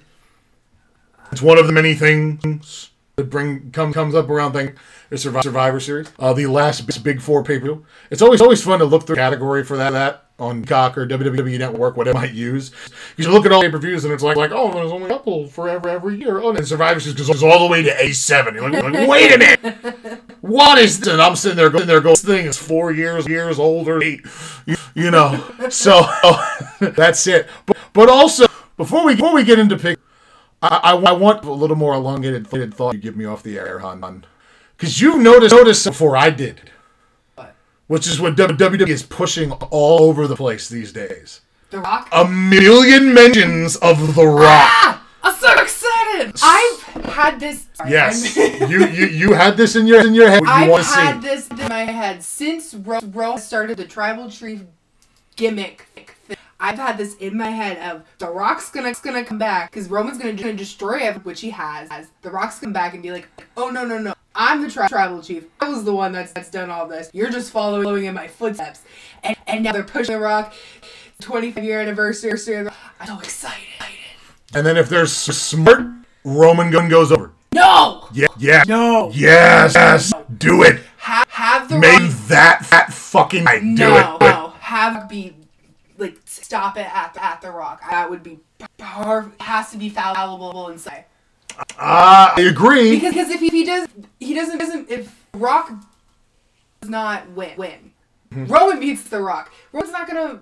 [1.32, 4.76] It's one of the many things that bring come comes up around thing is
[5.18, 6.12] Survivor, Survivor Series.
[6.18, 7.86] Uh, the last big, four pay per view.
[8.10, 11.60] It's always always fun to look through category for that that on Cock or WWE
[11.60, 12.72] Network, whatever I might use.
[13.18, 15.10] You look at all pay per views and it's like like oh there's only a
[15.10, 16.40] couple forever every, year.
[16.40, 18.56] Oh, and Survivor Series goes all the way to A seven.
[18.56, 21.10] You're like, like, wait a minute, what is this?
[21.10, 24.26] And I'm sitting there going, there goes this thing is four years years older, eight,
[24.66, 25.44] you, you know.
[25.70, 26.02] So
[26.80, 27.48] that's it.
[27.66, 28.46] But but also
[28.78, 30.00] before we before we get into pick.
[30.64, 33.80] I, I, I want a little more elongated thought you give me off the air,
[33.80, 34.26] Han.
[34.82, 36.60] Because you've noticed, noticed before I did,
[37.36, 37.54] What?
[37.86, 41.42] which is what WWE is pushing all over the place these days.
[41.70, 42.10] The Rock.
[42.12, 44.48] A million mentions of The Rock.
[44.50, 45.06] Ah!
[45.22, 46.34] I'm so excited.
[46.42, 47.68] I've had this.
[47.76, 50.42] sorry, Yes, you, you you had this in your in your head.
[50.42, 51.28] You I've had see?
[51.30, 54.62] this in my head since Ro- Ro started the tribal tree
[55.36, 55.86] gimmick.
[56.62, 60.18] I've had this in my head of the Rock's gonna gonna come back because Roman's
[60.20, 61.90] gonna, gonna destroy everything, which he has.
[62.22, 65.22] The Rock's come back and be like, oh no no no, I'm the tri- tribal
[65.22, 65.46] chief.
[65.60, 67.10] I was the one that's that's done all this.
[67.14, 68.82] You're just following in my footsteps.
[69.24, 70.54] And and now they're pushing the Rock.
[71.20, 72.32] 25 year anniversary.
[73.00, 73.58] I'm so excited.
[74.54, 75.86] And then if there's smart,
[76.24, 77.32] Roman gun goes over.
[77.54, 78.08] No.
[78.14, 79.10] Yeah, yeah, No.
[79.14, 80.80] yes, yes, do it.
[80.98, 82.12] Have have the Make Rock.
[82.28, 83.44] that that fucking.
[83.46, 84.20] Do No, it.
[84.22, 84.54] no.
[84.60, 85.36] Have be
[86.02, 87.82] like stop it at at the rock.
[87.90, 88.40] That would be
[88.78, 91.06] per- has to be fallible inside.
[91.78, 92.92] Ah, I agree.
[92.96, 93.88] Because because if he, he does
[94.20, 95.72] he doesn't doesn't if Rock
[96.82, 97.92] does not win win.
[98.34, 98.52] Mm-hmm.
[98.52, 99.52] Roman beats the Rock.
[99.72, 100.40] Roman's not gonna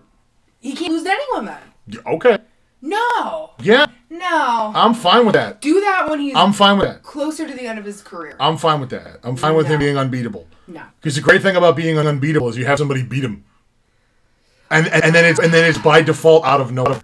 [0.59, 2.01] he can't lose to anyone then.
[2.05, 2.37] Okay.
[2.81, 3.51] No.
[3.61, 4.71] Yeah, No.
[4.73, 5.59] I'm fine with that.
[5.59, 7.03] Do that when he's I'm fine with that.
[7.03, 8.37] closer to the end of his career.
[8.39, 9.19] I'm fine with that.
[9.21, 10.47] I'm fine with him being unbeatable.
[10.65, 10.83] no.
[11.01, 13.43] Because the great thing about being unbeatable is you have somebody beat him
[14.71, 17.01] and, and and then it's and then it's by default out of nowhere.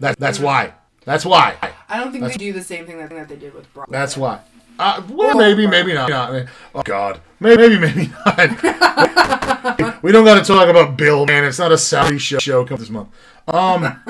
[0.00, 0.74] That that's why.
[1.04, 1.56] That's why.
[1.88, 3.88] I don't think they do the same thing that, that they did with Brock.
[3.90, 4.40] That's why.
[4.78, 6.10] Uh, well, maybe, maybe not.
[6.10, 6.46] not.
[6.74, 10.02] Oh God, maybe, maybe not.
[10.02, 11.44] we don't got to talk about Bill, man.
[11.44, 13.08] It's not a Saudi show, show come this month.
[13.48, 14.02] Um,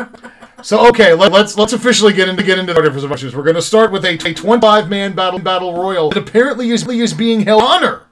[0.63, 3.37] so okay, let, us let's officially get into get into the difference of matches.
[3.37, 6.89] We're going to start with a, a 25 man battle battle royal that apparently is
[6.89, 8.03] is being held in honor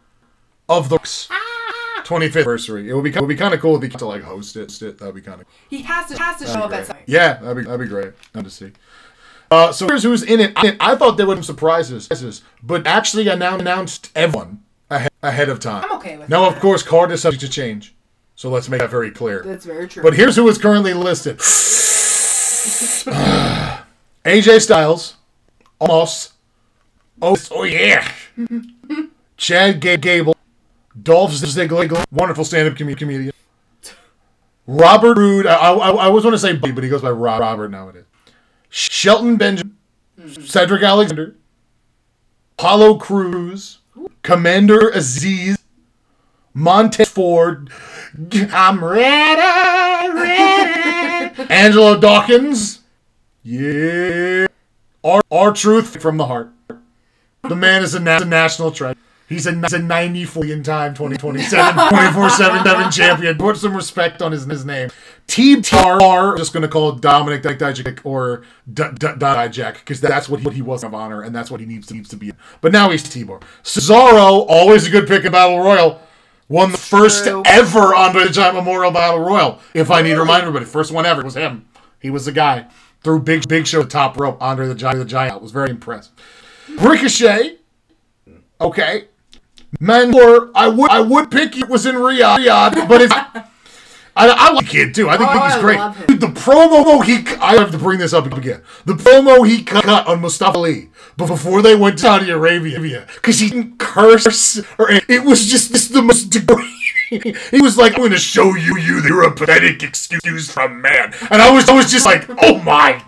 [0.69, 0.99] of the
[2.05, 2.89] 25th anniversary.
[2.89, 4.69] It would be it would be kind of cool if he to like host it.
[4.99, 5.47] That'd be kind of.
[5.71, 7.05] He has to has to show up at something.
[7.07, 8.15] Yeah, that'd be that'd be great.
[8.33, 8.73] Fun to see.
[9.51, 10.53] Uh, so here's who's in it.
[10.57, 15.61] I thought there would be surprises, but actually I now announced everyone ahead, ahead of
[15.61, 15.85] time.
[15.85, 16.57] I'm okay with Now, that.
[16.57, 17.95] of course, card is subject to change,
[18.35, 19.43] so let's make that very clear.
[19.45, 20.03] That's very true.
[20.03, 21.39] But here's who is currently listed:
[24.25, 25.17] AJ Styles,
[25.79, 26.33] almost.
[27.23, 28.11] Oh, oh yeah.
[29.37, 30.34] Chad Ga- Gable,
[31.03, 33.33] Dolph Ziggler, wonderful stand-up com- comedian.
[34.67, 35.47] Robert Roode.
[35.47, 38.05] I, I, I always want to say, Buddy, but he goes by Rob, Robert nowadays.
[38.71, 39.77] Shelton Benjamin,
[40.21, 40.29] hmm.
[40.29, 41.37] Cedric Alexander,
[42.59, 43.79] Apollo Crews,
[44.23, 45.59] Commander Azeez,
[46.55, 47.71] Montez Ford,
[48.33, 51.53] I'm ready, ready.
[51.53, 52.81] Angelo Dawkins,
[53.43, 54.47] yeah,
[55.03, 56.51] our, R-Truth from the heart.
[57.43, 58.99] The man is a, na- a national treasure.
[59.29, 63.39] He's a, he's a 94 in time 2027 24 7 7 champion.
[63.39, 64.91] Put some respect on his, his name.
[65.27, 70.63] TR, just going to call Dominic Dijak or Dijak because that's what he, what he
[70.63, 72.33] was of honor and that's what he needs to, needs to be.
[72.61, 73.41] But now he's T-Bar.
[73.63, 76.01] Cesaro, always a good pick in Battle Royal.
[76.49, 77.43] Won the first True.
[77.47, 79.61] ever Andre the Giant Memorial Battle Royal.
[79.73, 81.67] If I need to remind everybody, first one ever was him.
[82.01, 82.67] He was the guy.
[83.03, 84.37] Threw Big Big Show top rope.
[84.43, 86.13] Andre the Giant the Giant was very impressed.
[86.79, 87.57] Ricochet.
[88.61, 89.09] Okay.
[89.81, 93.15] Mansoor, I would I would pick it was in Riyadh, but it's
[94.17, 95.09] I, I like the kid too.
[95.09, 96.07] I think Oh, he's great.
[96.07, 98.63] Dude, the promo he I have to bring this up again.
[98.85, 103.39] The promo he cut on Mustafa Ali but before they went to Saudi Arabia because
[103.41, 106.71] he didn't curse or it was just this the most degrading.
[107.51, 110.81] He was like, "I'm going to show you you that you're a pathetic excuse from
[110.81, 113.01] man," and I was I was just like, "Oh my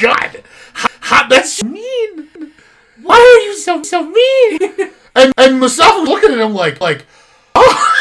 [0.00, 2.52] god, how, how, that's mean."
[3.02, 4.90] Why are you so so mean?
[5.16, 7.06] And and Mustafa was looking at him like like
[7.54, 7.92] oh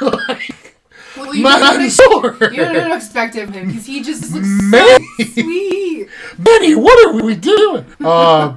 [0.00, 0.76] like,
[1.16, 2.30] well, you, don't Mansoor.
[2.30, 5.00] expect, you don't expect him because he just looks Man.
[5.18, 6.08] so sweet.
[6.38, 7.84] Benny, what are we doing?
[8.00, 8.56] Uh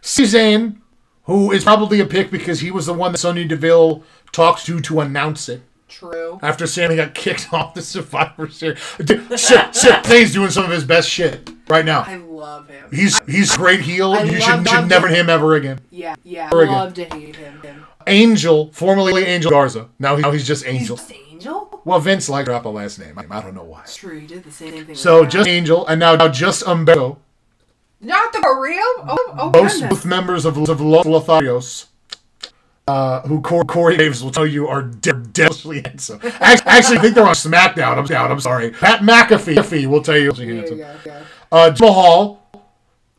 [0.00, 0.80] Suzanne,
[1.24, 4.80] who is probably a pick because he was the one that Sonya Deville talked to
[4.80, 6.38] to announce it True.
[6.42, 8.78] after Sammy got kicked off the Survivor Series.
[8.80, 12.02] Shit, Zayn's doing some of his best shit right now.
[12.02, 12.88] I love him.
[12.90, 14.12] He's he's a great heel.
[14.12, 15.26] I you should, should never him.
[15.26, 15.80] him ever again.
[15.90, 16.48] Yeah, yeah.
[16.52, 17.60] Love to hate him.
[17.62, 17.84] him.
[18.06, 19.88] Angel, formerly Angel Garza.
[19.98, 20.96] Now, he, now he's just He's Angel.
[20.96, 21.82] just Angel?
[21.84, 23.18] Well, Vince liked to drop a last name.
[23.30, 23.84] I don't know why.
[23.86, 24.94] True, he did the same thing.
[24.94, 25.50] So just that.
[25.50, 27.18] Angel, and now, now just Humberto,
[28.00, 28.78] not the for real.
[28.80, 31.86] Oh, oh both, both members of, of Los Lotharios,
[32.86, 36.20] uh, who Cor- Corey Davis will tell you are de- devilishly handsome.
[36.40, 37.98] Actually, actually, I think they're on SmackDown.
[37.98, 38.30] I'm down.
[38.30, 38.70] I'm sorry.
[38.70, 40.78] Pat McAfee will tell you he's There you handsome.
[40.78, 40.96] go.
[41.06, 41.24] yeah.
[41.50, 42.42] Uh, Mahal,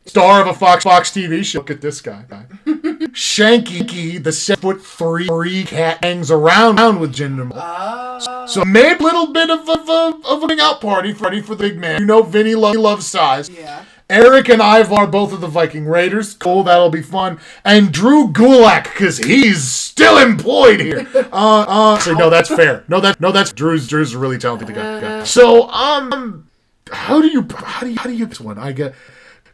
[0.06, 1.60] star of a Fox Fox TV show.
[1.60, 2.24] Look at this guy.
[3.12, 8.20] Shanky, the seven foot three, three cat hangs around with Jinder Mahal.
[8.28, 11.30] Oh, So maybe a little bit of, of, of, of a big out party for,
[11.42, 12.00] for the big man.
[12.02, 13.50] You know Vinny lo- loves size.
[13.50, 13.84] yeah.
[14.12, 16.34] Erik and Ivar, both of the Viking Raiders.
[16.34, 17.40] Cool, that'll be fun.
[17.64, 21.08] And Drew Gulak, because he's still employed here.
[21.32, 22.84] Uh, uh, actually, no, that's fair.
[22.88, 23.88] No, that, no, that's Drew's.
[23.88, 25.00] Drew's a really talented guy.
[25.00, 25.24] guy.
[25.26, 26.49] So, um,
[26.92, 28.58] how do you, how do you, how do you pick this one?
[28.58, 28.94] I get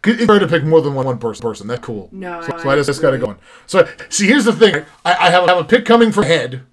[0.05, 1.41] It's hard to pick more than one, one person.
[1.41, 2.09] Person, that's cool.
[2.11, 3.37] No, so, I so I just, just got to go on.
[3.65, 4.85] So, see, here's the thing.
[5.03, 6.63] I, I have, I have a pick coming from head.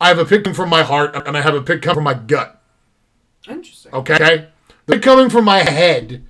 [0.00, 2.04] I have a pick coming from my heart, and I have a pick coming from
[2.04, 2.62] my gut.
[3.48, 3.92] Interesting.
[3.92, 4.48] Okay?
[4.86, 6.24] The pick coming from my head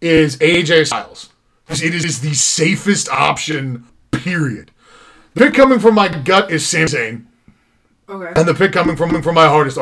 [0.00, 1.30] is AJ Styles.
[1.68, 4.70] It is the safest option, period.
[5.34, 7.26] The pick coming from my gut is Sami Zayn,
[8.08, 8.32] Okay.
[8.38, 9.78] and the pick coming from from my heart is.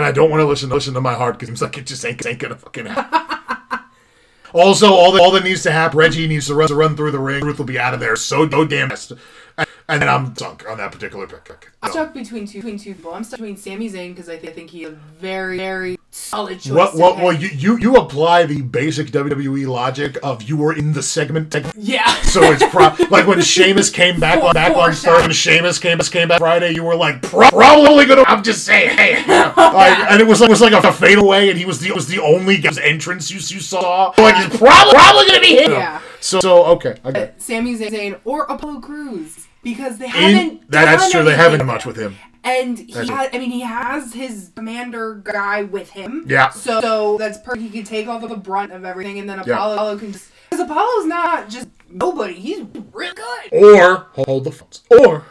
[0.00, 2.04] And I don't want to listen listen to my heart because it's like it just
[2.04, 3.80] ain't, ain't gonna fucking happen.
[4.54, 7.10] also, all that all that needs to happen, Reggie needs to run, to run through
[7.10, 7.42] the ring.
[7.42, 9.10] Ruth will be out of there so so damn fast.
[9.56, 11.72] And, and then I'm sunk on that particular pick.
[11.82, 13.12] I'm stuck between two between two people.
[13.12, 15.97] I'm stuck between Sami Zayn because I, th- I think he's a very very
[16.28, 16.72] solid choice.
[16.72, 20.92] What, what, well, you, you, you apply the basic WWE logic of you were in
[20.92, 22.14] the segment, tech- yeah.
[22.22, 24.74] so it's pro- like when Sheamus came back on back.
[24.74, 28.24] Thursday, when Sheamus came came back Friday, you were like pro- probably gonna.
[28.26, 29.16] I'm just saying, hey,
[29.56, 32.08] like, and it was like it was like a fadeaway, and he was the was
[32.08, 34.12] the only guy's entrance you you saw.
[34.18, 35.72] Like it's probably probably gonna be him.
[35.72, 36.00] Yeah.
[36.20, 37.32] So so okay, okay.
[37.38, 40.50] Sami Zayn or Apollo Crews because they haven't.
[40.50, 41.24] In, that, that's true.
[41.24, 42.16] They haven't done much with him.
[42.44, 46.24] And he That's had, I mean, he has his commander guy with him.
[46.28, 46.50] Yeah.
[46.50, 47.62] So, so that's perfect.
[47.62, 49.54] He can take all the brunt of everything, and then Yeah.
[49.54, 50.30] Apollo, Apollo can just.
[50.50, 52.34] Because Apollo's not just nobody.
[52.34, 53.52] He's real good.
[53.52, 54.82] Or hold the phones.
[54.90, 55.24] Or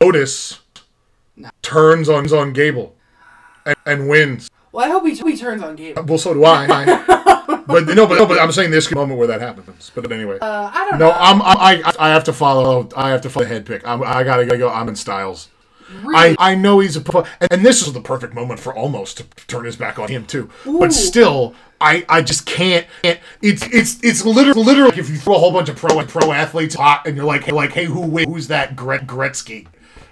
[0.00, 0.60] Otis
[1.36, 1.50] No.
[1.62, 2.96] turns on on Gable
[3.64, 4.50] and, and wins.
[4.72, 6.02] Well, I hope he, he turns on Gable.
[6.04, 6.66] Well, so do I.
[7.66, 9.92] but no, but no, but I'm saying this moment where that happens.
[9.94, 11.16] But anyway, Uh, I don't no, know.
[11.16, 12.88] I'm, I'm I I have to follow.
[12.96, 13.86] I have to follow the head pick.
[13.86, 14.68] I'm, I gotta go.
[14.68, 15.48] I'm in Styles.
[16.02, 18.74] Really, I, I know he's a pro, and, and this is the perfect moment for
[18.74, 20.50] almost to turn his back on him too.
[20.66, 20.78] Ooh.
[20.78, 22.86] But still, I, I just can't.
[23.02, 26.32] can't it's it's it's literally literally if you throw a whole bunch of pro pro
[26.32, 29.66] athletes hot and you're like hey, like hey who who's that Gret, Gretzky?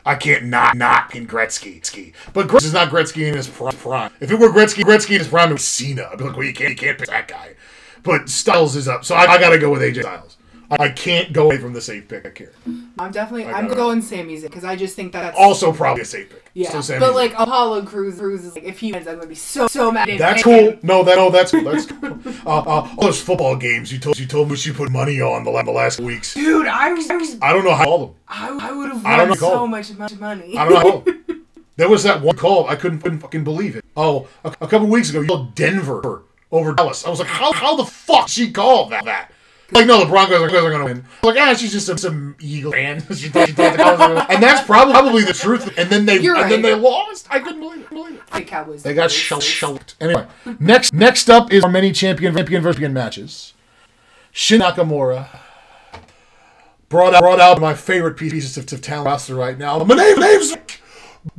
[0.04, 1.80] I can't not not in Gretzky.
[1.80, 2.12] Gretzky.
[2.32, 4.10] But Gretzky is not Gretzky in his pri- prime.
[4.20, 6.08] If it were Gretzky Gretzky in his prime, it was Cena.
[6.10, 7.54] I'd be like, well, you can't you can't pick that guy.
[8.02, 10.38] But Styles is up, so I, I got to go with AJ Styles.
[10.70, 12.52] I, can't go away from the safe pick here.
[12.98, 13.46] I'm definitely.
[13.46, 13.74] I I'm it.
[13.74, 15.36] going Sami Zayn because I just think that's.
[15.38, 16.50] Also, probably a safe pick.
[16.54, 17.14] yeah, Sami but Zayn.
[17.14, 20.08] like Apollo Crews, Crews is like if he wins, I'm gonna be so so mad.
[20.08, 20.72] at That's him.
[20.72, 20.78] cool.
[20.82, 21.64] No, that no, that's cool.
[21.64, 22.18] That's cool.
[22.46, 25.44] Uh, uh, all those football games you told you told me you put money on
[25.44, 26.34] the, la- the last weeks.
[26.34, 26.66] dude.
[26.66, 28.16] I was, I, was, I don't know how all of them.
[28.28, 29.48] I, I would have I don't won know.
[29.48, 30.56] so much much money.
[30.56, 30.88] I don't know how.
[30.90, 31.46] all of them.
[31.76, 33.84] There was that one call I couldn't, couldn't fucking believe it.
[33.96, 37.06] Oh, a, a couple weeks ago you called Denver over Dallas.
[37.06, 39.04] I was like, how how the fuck she called that?
[39.06, 39.32] that?
[39.72, 41.04] Like no, the Broncos are, are going to win.
[41.22, 43.00] Like, ah, she's just some, some Eagle fan.
[43.14, 45.78] she thought, she thought the Cowboys were and that's probably probably the truth.
[45.78, 47.26] And then they You're and then they lost.
[47.30, 47.90] I couldn't believe it.
[47.90, 48.26] Believe it.
[48.32, 48.82] the Cowboys.
[48.82, 49.94] They got shell shelled.
[50.00, 50.26] Anyway,
[50.58, 53.54] next next up is our many champion champion versus champion matches.
[54.32, 55.28] Shin Nakamura
[56.88, 59.82] brought out brought out my favorite pieces of, of talent roster right now.
[59.84, 60.56] My name name's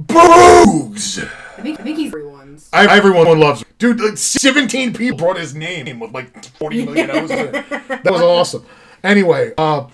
[0.01, 1.23] Boogs.
[1.57, 2.69] I think I think he's everyone's.
[2.73, 3.67] I, everyone loves him.
[3.77, 3.99] dude.
[3.99, 7.29] Like Seventeen people brought his name with like forty million O's.
[7.29, 8.65] That was awesome.
[9.03, 9.87] Anyway, uh,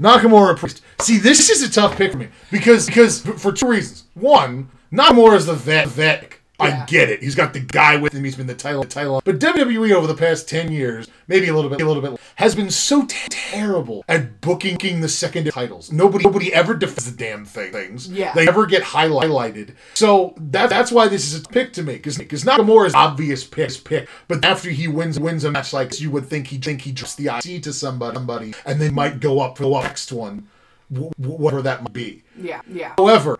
[0.00, 0.82] Nakamura Priest.
[1.00, 4.04] See, this is a tough pick for me because because for two reasons.
[4.14, 6.34] One, Nakamura is the vet vet.
[6.60, 7.22] I get it.
[7.22, 8.24] He's got the guy with him.
[8.24, 9.22] He's been the title the title.
[9.24, 12.54] But WWE over the past ten years, maybe a little bit, a little bit, has
[12.54, 15.92] been so t- terrible at booking the secondary titles.
[15.92, 17.72] Nobody, nobody ever defends the damn thing.
[17.72, 18.08] Things.
[18.08, 18.32] Yeah.
[18.34, 19.74] They never get highlighted.
[19.94, 23.44] So that, that's why this is a pick to me because because Nakamura is obvious
[23.44, 24.08] pick pick.
[24.28, 27.14] But after he wins wins a match like you would think he think he drops
[27.14, 30.48] the IC to somebody, somebody and then might go up for the next one,
[30.92, 32.22] wh- wh- whatever that might be.
[32.36, 32.94] Yeah, yeah.
[32.96, 33.38] However,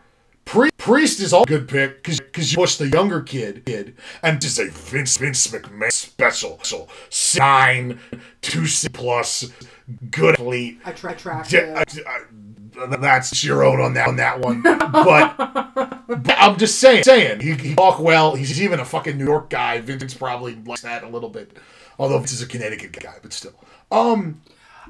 [0.51, 4.59] Pri- Priest is all good pick because you push the younger kid kid and is
[4.59, 6.89] a Vince Vince McMahon special so
[7.39, 8.01] nine
[8.41, 9.53] two C plus
[10.11, 10.81] good athlete.
[10.85, 11.53] Attra- attractive.
[11.53, 14.63] Yeah, I- I- that's your own on that on that one.
[14.63, 18.35] But, but I'm just saying, saying he, he talk well.
[18.35, 19.81] He's even a fucking New York guy.
[19.81, 21.57] Vince probably likes that a little bit,
[21.99, 23.53] although Vince is a Connecticut guy, but still.
[23.93, 24.41] Um,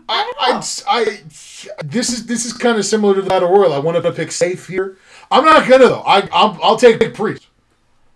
[0.08, 1.20] I, I, I,
[1.84, 3.72] this is this is kind of similar to the Battle Royal.
[3.74, 4.96] I wanted to pick safe here.
[5.30, 6.02] I'm not gonna though.
[6.06, 7.46] I I'll, I'll take Priest.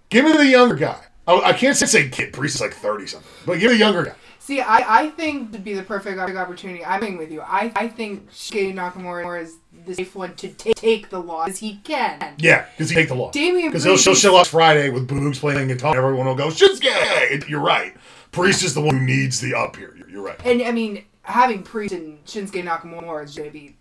[0.09, 1.01] Give me the younger guy.
[1.27, 2.33] I, I can't say kid.
[2.33, 4.15] Priest is like thirty something, but give me the younger guy.
[4.45, 6.85] See, I, I think would be the perfect opportunity.
[6.85, 7.41] I'm agreeing with you.
[7.41, 11.59] I, I think Shinsuke Nakamura is the safe one to take take the loss as
[11.61, 12.35] he can.
[12.37, 13.33] Yeah, because he take the loss.
[13.33, 15.97] Damian Because he'll, show up Friday with Boogs playing guitar.
[15.97, 17.49] Everyone will go, Shinsuke!
[17.49, 17.95] You're right.
[18.33, 19.95] Priest is the one who needs the up here.
[19.97, 20.39] You're, you're right.
[20.45, 23.77] And I mean, having Priest and Shinsuke Nakamura is to be.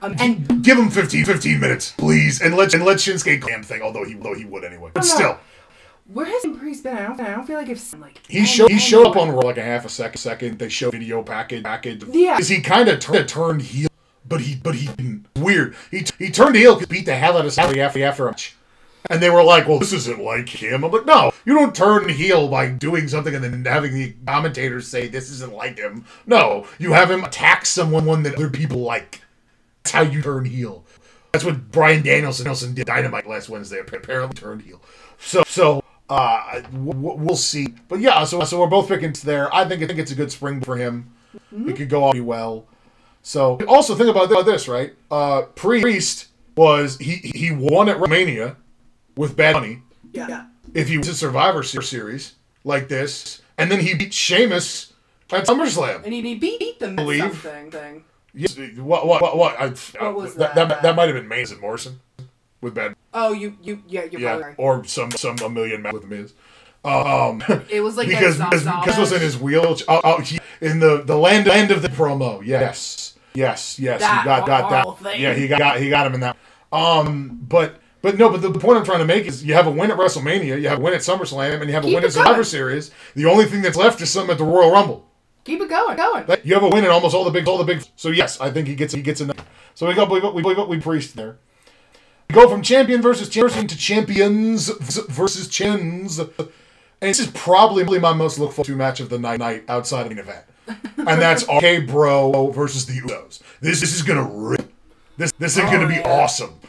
[0.00, 3.82] Um, and Give him 15, 15 minutes, please, and let and let Shinsuke damn thing.
[3.82, 4.90] Although he though he would anyway.
[4.94, 5.08] But no.
[5.08, 5.38] still,
[6.12, 6.96] where has Priest been?
[6.96, 7.20] I don't.
[7.20, 9.62] I don't feel like if like he showed he showed up on Raw like a
[9.62, 10.18] half a second.
[10.18, 12.04] Second, they show video package package.
[12.10, 12.36] Yeah.
[12.36, 13.88] Because he kind of turned turned heel,
[14.26, 15.26] but he but he didn't.
[15.36, 15.74] Weird.
[15.90, 18.56] He he turned heel because beat the hell out of Sally after after a match.
[19.10, 20.84] And they were like, well, this isn't like him.
[20.84, 24.88] I'm like, no, you don't turn heel by doing something and then having the commentators
[24.88, 26.04] say this isn't like him.
[26.26, 29.22] No, you have him attack someone one that other people like.
[29.88, 30.84] That's how you turn heel.
[31.32, 33.78] That's what Bryan Danielson Nelson did Dynamite last Wednesday.
[33.80, 34.82] Apparently turned heel.
[35.18, 37.68] So so uh, w- w- we'll see.
[37.88, 39.54] But yeah, so so we're both picking there.
[39.54, 41.10] I think I think it's a good spring for him.
[41.66, 42.66] It could go all pretty well.
[43.22, 44.94] So also think about about this, right?
[45.10, 48.56] Uh, Priest was he he won at WrestleMania
[49.16, 49.82] with Bad Bunny.
[50.12, 50.46] yeah.
[50.74, 52.34] If he was a Survivor Series
[52.64, 54.92] like this, and then he beat Sheamus
[55.32, 56.04] at SummerSlam.
[56.04, 57.20] And he, he beat, beat them at Believe.
[57.20, 58.04] something
[58.34, 59.60] what what what what?
[59.60, 60.54] I, What was that?
[60.54, 60.68] that?
[60.68, 62.00] That, that might have been Miz and Morrison
[62.60, 62.94] with Bad.
[63.14, 64.54] Oh, you you yeah you're Yeah, probably right.
[64.58, 66.34] or some some a million with Miz.
[66.84, 69.86] Um, It was like because because, was in his wheelchair.
[69.88, 72.44] Oh, oh, he- in the the land end of the promo.
[72.44, 74.00] Yes, yes, yes.
[74.00, 74.98] That he got got that.
[75.12, 75.20] thing.
[75.20, 76.36] Yeah, he got he got him in that.
[76.72, 79.70] Um, but but no, but the point I'm trying to make is you have a
[79.70, 82.12] win at WrestleMania, you have a win at SummerSlam, and you have a win at
[82.12, 82.44] Survivor.
[82.44, 82.90] Series.
[83.14, 85.07] The only thing that's left is something at the Royal Rumble.
[85.48, 86.26] Keep it going, going.
[86.44, 87.82] You have a win in almost all the big all the big.
[87.96, 89.48] So yes, I think he gets he gets enough.
[89.74, 91.38] So we got we we got we priest there.
[92.30, 94.68] go from champion versus champion to champions
[95.08, 96.18] versus chins.
[96.18, 96.28] And
[97.00, 100.12] this is probably my most look forward to match of the night, night outside of
[100.12, 100.44] an event.
[100.98, 103.40] And that's RK Bro versus the Usos.
[103.62, 104.70] This, this is gonna rip.
[105.16, 106.24] This this is gonna be oh, yeah.
[106.24, 106.60] awesome.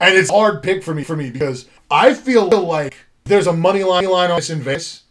[0.00, 3.52] And it's a hard pick for me for me because I feel like there's a
[3.52, 5.02] money line line on this in Vegas.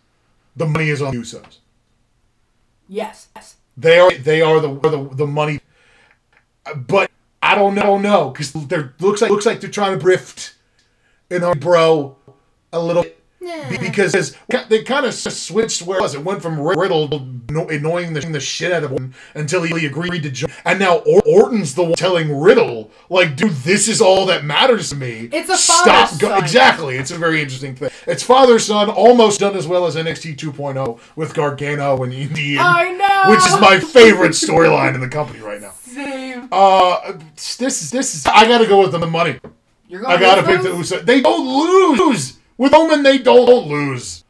[0.56, 1.60] The money is on the Usos.
[2.88, 3.28] Yes.
[3.36, 3.56] yes.
[3.76, 5.60] They are they are the the, the money,
[6.76, 7.10] but
[7.42, 10.56] I don't know no because there looks like looks like they're trying to brift
[11.30, 12.16] in our bro
[12.72, 13.23] a little bit
[13.70, 14.36] Be- because
[14.70, 17.06] they kind of switched where it was it went from Riddle
[17.50, 21.22] annoying the, the shit out of him until he agreed to join and now or-
[21.26, 25.50] Orton's the one telling Riddle like dude this is all that matters to me It's
[25.50, 26.42] a stop father-son.
[26.44, 30.38] exactly it's a very interesting thing it's father son almost done as well as NXT
[30.38, 33.32] 2.0 with Gargano and Indian I know.
[33.32, 35.72] which is my favorite storyline in the company right now.
[35.72, 36.48] Same.
[36.52, 38.26] Uh, this is this is.
[38.26, 39.40] I gotta go with the money.
[39.88, 40.92] You're going I gotta pick the those?
[40.92, 41.06] Usos.
[41.06, 43.04] They don't lose with Roman.
[43.04, 44.24] They don't lose.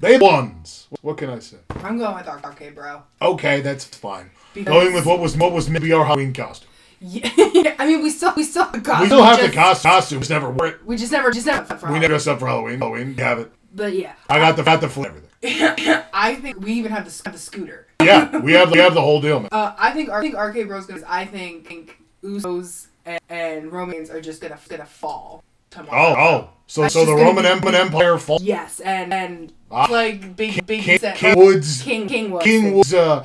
[0.00, 0.62] They won.
[1.00, 1.56] What can I say?
[1.82, 3.02] I'm going with RK Bro.
[3.22, 4.30] Okay, that's fine.
[4.52, 6.68] Because- Going with what was what was maybe our Halloween costume.
[7.00, 7.28] Yeah,
[7.78, 9.00] I mean, we still we still have the costume.
[9.02, 10.30] We still have the just- cost- costumes.
[10.30, 10.86] Never wore it.
[10.86, 11.76] We just never just never.
[11.76, 12.78] For We never dressed up for Halloween.
[12.80, 13.14] Halloween.
[13.16, 13.52] We have it.
[13.74, 15.08] But yeah, I got the got the flip.
[15.08, 16.02] Everything.
[16.14, 17.86] I think we even have the, have the scooter.
[18.02, 19.48] Yeah, we have we have the whole deal, man.
[19.52, 21.02] Uh, I think I think RK Bros gonna.
[21.06, 25.42] I think, think Usos and, and Romans are just gonna gonna fall
[25.74, 26.14] tomorrow.
[26.18, 26.50] oh.
[26.66, 28.42] So That's so the Roman be- Empire falls.
[28.42, 29.86] Yes, and and Ah.
[29.90, 31.82] like big big King, said, King Woods.
[31.82, 33.22] King King was King Woods, uh,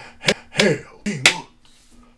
[0.51, 1.47] hail, King Woods,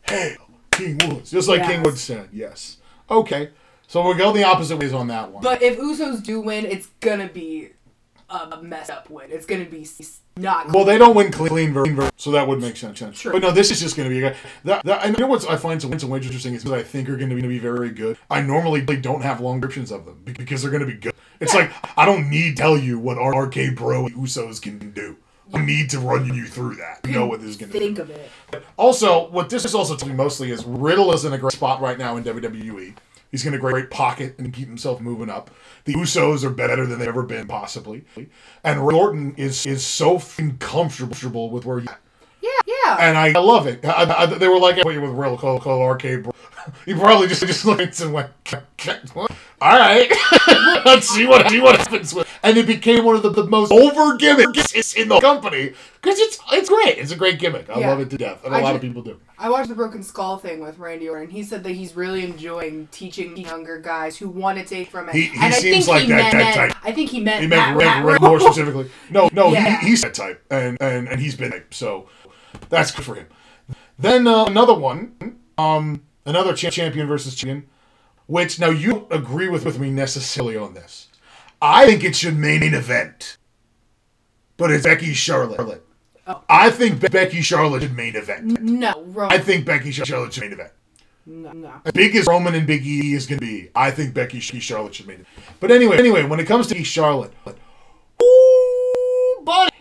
[0.10, 0.38] hail,
[0.72, 1.30] King Woods.
[1.32, 2.78] Just like King Woods said, yes.
[3.10, 3.50] Okay,
[3.88, 5.44] so we're going the opposite ways on that one.
[5.44, 7.70] But if Usos do win, it's gonna be
[8.30, 9.28] a mess up win.
[9.30, 9.84] It's gonna be
[10.38, 10.72] not.
[10.72, 13.00] well, they don't win clean, clean, so that would make sense.
[13.00, 13.20] sense.
[13.20, 13.34] True.
[13.34, 14.38] But no, this is just going to be a guy.
[14.64, 17.10] That, that, and you know what I find so, so interesting is that I think
[17.10, 18.18] are going to be, be very good.
[18.30, 21.14] I normally don't have long descriptions of them because they're going to be good.
[21.40, 24.92] It's like I don't need to tell you what our RK Bro and Usos can
[24.92, 25.18] do.
[25.54, 27.02] I need to run you through that.
[27.06, 27.86] You know what this is going to do.
[27.86, 28.32] think of it.
[28.78, 31.82] Also, what this is also telling me mostly is Riddle is in a great spot
[31.82, 32.96] right now in WWE.
[33.32, 35.50] He's in a great pocket and keep himself moving up.
[35.86, 38.04] The Usos are better than they've ever been, possibly.
[38.64, 40.20] And Randy Orton is is so
[40.60, 42.00] comfortable with where at.
[42.42, 42.98] Yeah, yeah.
[43.00, 43.86] And I, I love it.
[43.86, 46.34] I, I, they were like, "What you with Riddle call, call RK?" Bro.
[46.86, 48.30] He probably just just looked and went,
[49.62, 50.12] "All right,
[50.86, 52.28] let's see what see what happens." With.
[52.44, 56.40] And it became one of the, the most over gimmicks in the company because it's
[56.52, 56.98] it's great.
[56.98, 57.70] It's a great gimmick.
[57.70, 57.90] I Yeah.
[57.92, 59.20] love it to death, and a I lot of people do.
[59.38, 61.30] I watched the Broken Skull thing with Randy Orton.
[61.30, 65.16] He said that he's really enjoying teaching younger guys who want to take from it.
[65.16, 66.78] He- he and I seems think like he that- meant, that type.
[66.84, 68.90] I think he meant He meant Red, Red more specifically.
[69.12, 69.80] No, no, Yeah.
[69.82, 72.10] he, he's that type, and, and and he's been type, so
[72.70, 73.28] that's good for him.
[74.00, 77.68] Then uh, another one, um, another cha- champion versus champion,
[78.32, 81.10] which now you don't agree with with me necessarily on this.
[81.62, 83.38] I think it should main event,
[84.56, 85.84] but it's Becky Charlotte.
[86.26, 86.42] Oh.
[86.48, 88.62] I think Be- Becky Charlotte should main event.
[88.62, 89.38] No, Roman.
[89.38, 90.72] I think Becky Charlotte should main event.
[91.26, 91.74] no, no.
[91.84, 94.96] As big as Roman and Big E is going to be, I think Becky Charlotte
[94.96, 95.26] should main it.
[95.60, 97.34] But anyway, anyway, when it comes to Charlotte,
[98.24, 99.76] ooh, buddy,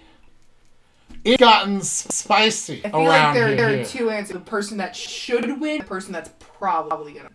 [1.22, 3.56] it gotten spicy I feel like there, here.
[3.56, 7.30] there are two answers: the person that should win, the person that's probably gonna.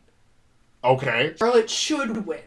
[0.85, 2.39] Okay, Charlotte should win.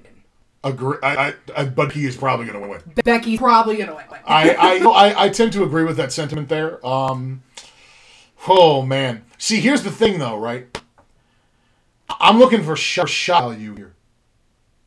[0.64, 0.98] agree.
[1.02, 2.80] I, I, I, but he is probably going to win.
[3.04, 4.04] Becky's probably gonna win.
[4.26, 6.84] I, I, I, I tend to agree with that sentiment there.
[6.86, 7.42] Um,
[8.46, 10.80] oh man, see, here's the thing, though, right?
[12.20, 13.94] I'm looking for shock, shock value here.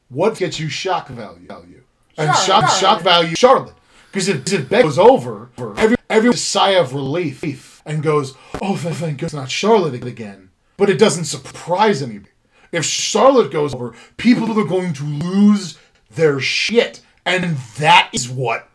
[0.10, 1.47] What gets you shock value?
[1.47, 1.84] value?
[2.18, 3.76] And Charlotte, shock, shock value, Charlotte.
[4.12, 8.97] Because if, if Becky goes over, every every sigh of relief and goes, "Oh, thank
[8.97, 12.31] thank goodness, not Charlotte again." But it doesn't surprise anybody.
[12.72, 15.78] If Charlotte goes over, people are going to lose
[16.10, 18.70] their shit, and that is what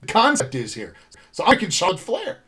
[0.00, 0.94] the concept is here.
[1.32, 2.38] So I can Charlotte Flair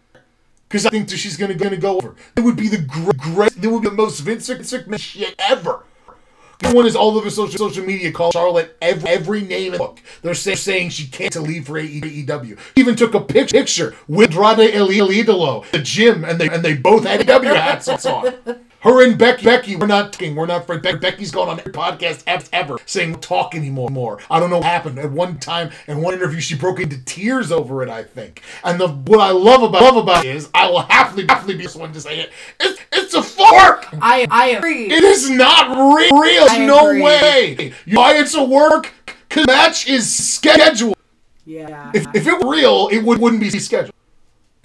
[0.68, 2.14] because I think she's gonna gonna go over.
[2.36, 3.56] It would be the gr- great.
[3.56, 5.84] It would be the most Vince McMahon shit ever.
[6.62, 10.00] Everyone is all over social social media called Charlotte every, every name in the book.
[10.22, 12.58] They're say, saying she can't leave for AEW.
[12.74, 17.04] Even took a pic- picture with Andrade Idolo, the gym, and they and they both
[17.04, 18.34] had AEW hats on.
[18.80, 20.36] Her and Becky, Becky, we're not talking.
[20.36, 20.82] We're not friends.
[20.82, 23.90] Be- Becky's gone on every podcast ev- ever saying talk anymore.
[23.90, 24.20] More.
[24.30, 24.98] I don't know what happened.
[25.00, 27.88] At one time, in one interview, she broke into tears over it.
[27.88, 28.42] I think.
[28.62, 31.66] And the what I love about love about it is I will happily happily be
[31.66, 32.30] the one to say it.
[32.60, 33.86] It's it's a fork.
[34.00, 34.90] I I agree.
[34.90, 36.46] It is not re- real.
[36.46, 37.02] There's no agree.
[37.02, 37.72] way.
[37.84, 38.92] You why it's a work?
[39.28, 40.96] Cause the match is scheduled.
[41.44, 41.90] yeah.
[41.94, 43.94] If, if it were real, it would, wouldn't be scheduled.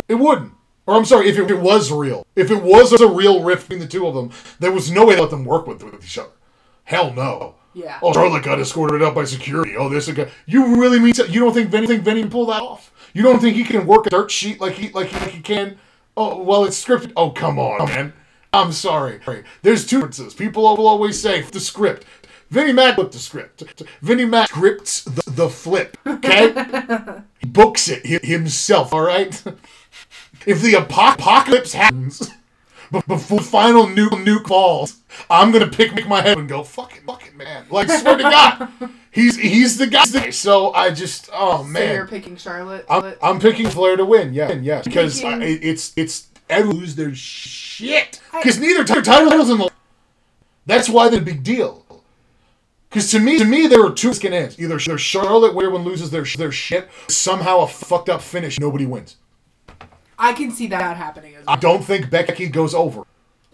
[0.08, 0.54] It wouldn't.
[0.86, 2.26] Or I'm sorry, if it, was real.
[2.36, 5.16] If it was a real rift between the two of them, there was no way
[5.16, 6.32] to let them work with, with each other.
[6.84, 7.56] Hell no.
[7.74, 8.00] Yeah.
[8.02, 9.76] Oh, Charlotte got escorted out by security.
[9.78, 10.30] Oh, this guy.
[10.46, 12.92] You really mean to, you don't think Vinny think Vinny can pull that off?
[13.14, 15.42] You don't think he can work a dirt sheet like he like he, like he
[15.42, 15.78] can?
[16.16, 17.14] Oh, well, it's scripted.
[17.16, 18.14] Oh, come on, man.
[18.52, 19.20] I'm sorry.
[19.64, 20.34] There's two differences.
[20.36, 22.06] People will always say the script.
[22.52, 23.64] Vinnie Mac flipped the script.
[24.02, 25.98] Vinnie Mac scripts the, the flip.
[26.06, 26.54] Okay,
[27.40, 28.94] he books it hi- himself.
[28.94, 29.42] All right.
[30.46, 32.32] If the apocalypse happens
[32.94, 36.62] but before the final nuke nuke falls, I'm gonna pick, pick my head and go
[36.64, 37.66] "Fuck fucking fucking man.
[37.72, 38.70] Like swear to God,
[39.12, 40.30] he's he's the guy.
[40.30, 42.86] So I just oh So you're picking Charlotte.
[42.88, 44.32] I'm, I'm picking Flair to win.
[44.34, 49.50] Yeah, yes, because Picking- I, it's it's everyone lose their shit because neither t- titles
[49.50, 49.72] in the.
[50.68, 51.84] That's why they're a big deal.
[52.90, 54.60] Because to me, to me, there are two skin ends.
[54.60, 59.16] Either Charlotte, where everyone loses their their shit, somehow a fucked up finish, nobody wins.
[60.24, 61.56] I can see that happening as well.
[61.56, 63.04] I don't think Becky goes over.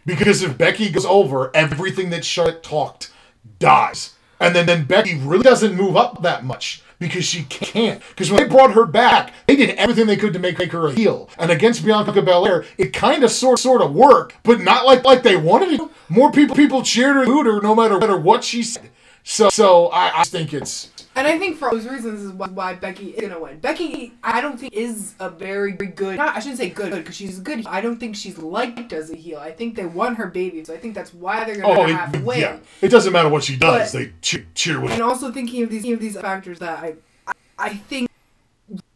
[0.05, 3.11] Because if Becky goes over, everything that Charlotte talked
[3.57, 4.13] dies.
[4.39, 8.01] And then, then Becky really doesn't move up that much because she can't.
[8.09, 10.87] Because when they brought her back, they did everything they could to make, make her
[10.87, 11.29] a heel.
[11.37, 15.23] And against Bianca Belair, it kind of sort sort of worked, but not like like
[15.23, 15.81] they wanted it.
[16.07, 18.89] More people people cheered her, booed her, no matter, matter what she said.
[19.23, 20.89] So so I, I think it's
[21.19, 23.59] And I think for those reasons is why, why Becky is gonna win.
[23.59, 26.15] Becky, I don't think is a very good.
[26.15, 27.65] Not, I shouldn't say good because she's good.
[27.67, 29.37] I don't think she's liked as a heel.
[29.37, 32.15] I think they want her baby, so I think that's why they're gonna oh have
[32.15, 32.39] it, win.
[32.39, 32.57] yeah.
[32.81, 33.91] It doesn't matter what she does.
[33.91, 36.93] But- they cheer, cheer with And also thinking of these of these factors that I,
[37.27, 38.09] I, I think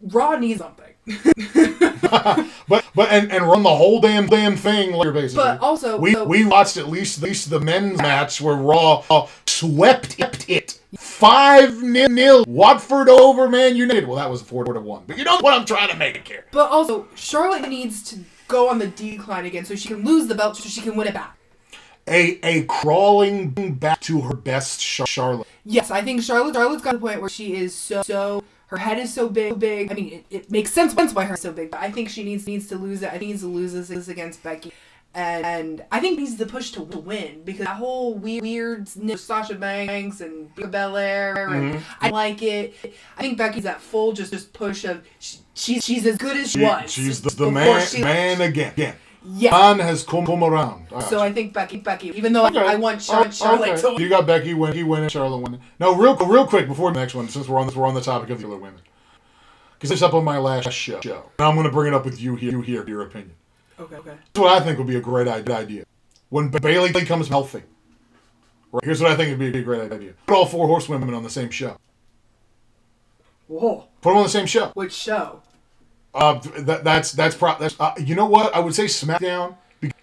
[0.01, 0.93] Raw needs something.
[2.67, 5.43] But but and, and run the whole damn damn thing like basically.
[5.43, 9.03] But also- we so- we watched at least at least the men's match where Raw
[9.09, 14.07] uh, swept it five nil Watford over Man United.
[14.07, 15.03] Well, that was four to one.
[15.07, 16.45] But you know what I'm trying to make it here.
[16.51, 20.35] But also, Charlotte needs to go on the decline again so she can lose the
[20.35, 21.37] belt so she can win it back.
[22.07, 25.47] A a crawling back to her best Charlotte.
[25.65, 28.43] Yes, I think Charlotte Charlotte's got the point where she is so so
[28.73, 29.91] her head is so big big.
[29.91, 31.69] I mean, it, it makes sense why her so big.
[31.69, 33.09] But I think she needs needs to lose it.
[33.09, 34.73] I think needs to lose this, against Becky.
[35.13, 39.53] And, and I think needs the push to, win because that whole weird, weird Sasha
[39.53, 42.05] Banks and Belair and mm-hmm.
[42.05, 42.73] I like it.
[43.15, 46.49] I think Becky's that full just just push of she, she's she's as good as
[46.49, 46.91] she, She- was.
[46.91, 48.71] she's the, the man she man again.
[48.73, 48.95] Again.
[49.25, 49.51] Yeah.
[49.51, 50.87] Man has come, come around.
[50.93, 51.23] I So you.
[51.23, 52.59] I think Becky Becky even though Okay.
[52.59, 53.81] I, I want Char- Oh, Charlotte okay.
[53.81, 54.01] to win.
[54.01, 54.73] You got Becky win.
[54.73, 55.07] He win.
[55.09, 55.59] Charlotte win.
[55.79, 58.01] No, real real quick before the next one, since we're on this, we're on the
[58.01, 58.81] topic of the other women.
[59.75, 60.99] Because it's up on my last show.
[61.01, 61.23] show.
[61.39, 62.51] And I'm going to bring it up with you here.
[62.51, 63.35] You here, your opinion.
[63.79, 64.11] Okay, okay.
[64.33, 65.83] Here's what I think would be a great idea.
[66.29, 67.63] When Bayley comes healthy.
[68.71, 70.13] Right, here's what I think would be a great idea.
[70.25, 71.77] Put all four horsewomen on the same show.
[73.47, 73.87] Whoa.
[74.01, 74.71] Put them on the same show.
[74.73, 75.41] Which show?
[76.13, 77.57] Uh, that, that's that's pro.
[77.59, 79.55] That's uh, you know what I would say SmackDown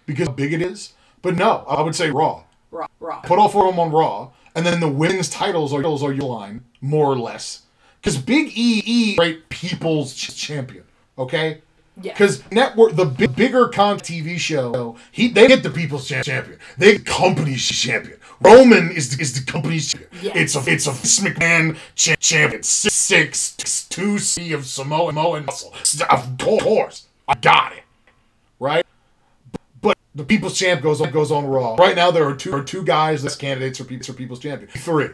[0.05, 0.93] because how big it is.
[1.21, 2.43] But no, I would say Raw.
[2.71, 2.87] Raw.
[2.99, 3.21] Raw.
[3.21, 6.11] Put all four of them on Raw, and then the women's titles are titles are
[6.11, 7.63] your line more or less.
[8.01, 10.83] Because Big E E great people's ch- champion.
[11.17, 11.61] Okay.
[12.01, 12.13] Yeah.
[12.13, 16.59] Because network, the big, bigger con TV show, he they get the people's champion.
[16.77, 18.17] They get company's champion.
[18.41, 20.09] Roman is the, is the company's champion.
[20.23, 20.35] Yes.
[20.35, 20.91] It's a it's a
[21.23, 22.63] McMahon cha- champion.
[22.63, 25.73] Six, six, six two C of Samoa and muscle.
[26.09, 27.83] Of course, I got it.
[28.59, 28.85] Right.
[29.81, 31.75] But the people's champ goes on goes on Raw.
[31.75, 34.69] Right now there are two are two guys that's candidates for people for people's champion.
[34.69, 35.09] Three.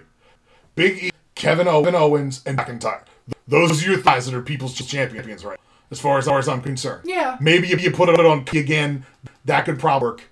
[0.75, 3.01] Big E, Kevin, Kevin Owens, and McIntyre.
[3.47, 5.59] Those are your guys that are people's champions, right?
[5.89, 7.03] As far as, as far as I'm concerned.
[7.05, 7.37] Yeah.
[7.39, 9.05] Maybe if you put it on P again,
[9.45, 10.23] that could probably work.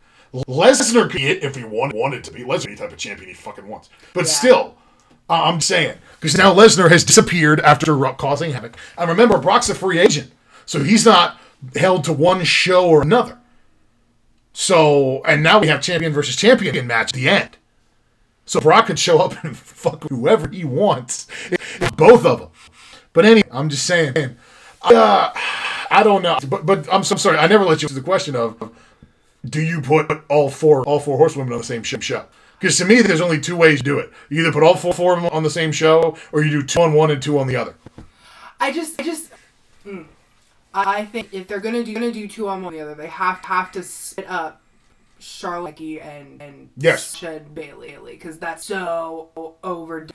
[0.48, 2.44] Lesnar could be it if he wanted, wanted to be.
[2.44, 3.90] Lesnar any type of champion he fucking wants.
[4.14, 4.32] But Yeah.
[4.32, 4.76] still,
[5.30, 8.76] uh, I'm saying because now Lesnar has disappeared after causing havoc.
[8.98, 10.32] And remember, Brock's a free agent,
[10.66, 11.40] so he's not
[11.76, 13.38] held to one show or another.
[14.54, 17.58] So, and now we have champion versus champion in match at the end.
[18.46, 21.28] So Brock could show up and fuck whoever he wants,
[21.98, 22.50] both of them.
[23.14, 24.36] But anyway, I'm just saying.
[24.86, 25.32] Uh,
[25.92, 27.38] I don't know, but but I'm so sorry.
[27.38, 28.72] I never let you answer the question of
[29.48, 32.26] do you put all four all four horsewomen on the same show?
[32.60, 34.12] Because to me, there's only two ways to do it.
[34.30, 36.64] You either put all four, four of them on the same show, or you do
[36.64, 37.76] two on one and two on the other.
[38.60, 39.30] I just, I just,
[39.86, 40.06] mm,
[40.74, 43.40] I think if they're gonna do gonna do two on one the other, they have
[43.40, 44.62] have to split up
[45.20, 47.16] Charlotte and and Yes.
[47.16, 50.08] Shed Bayley because that's so o- over.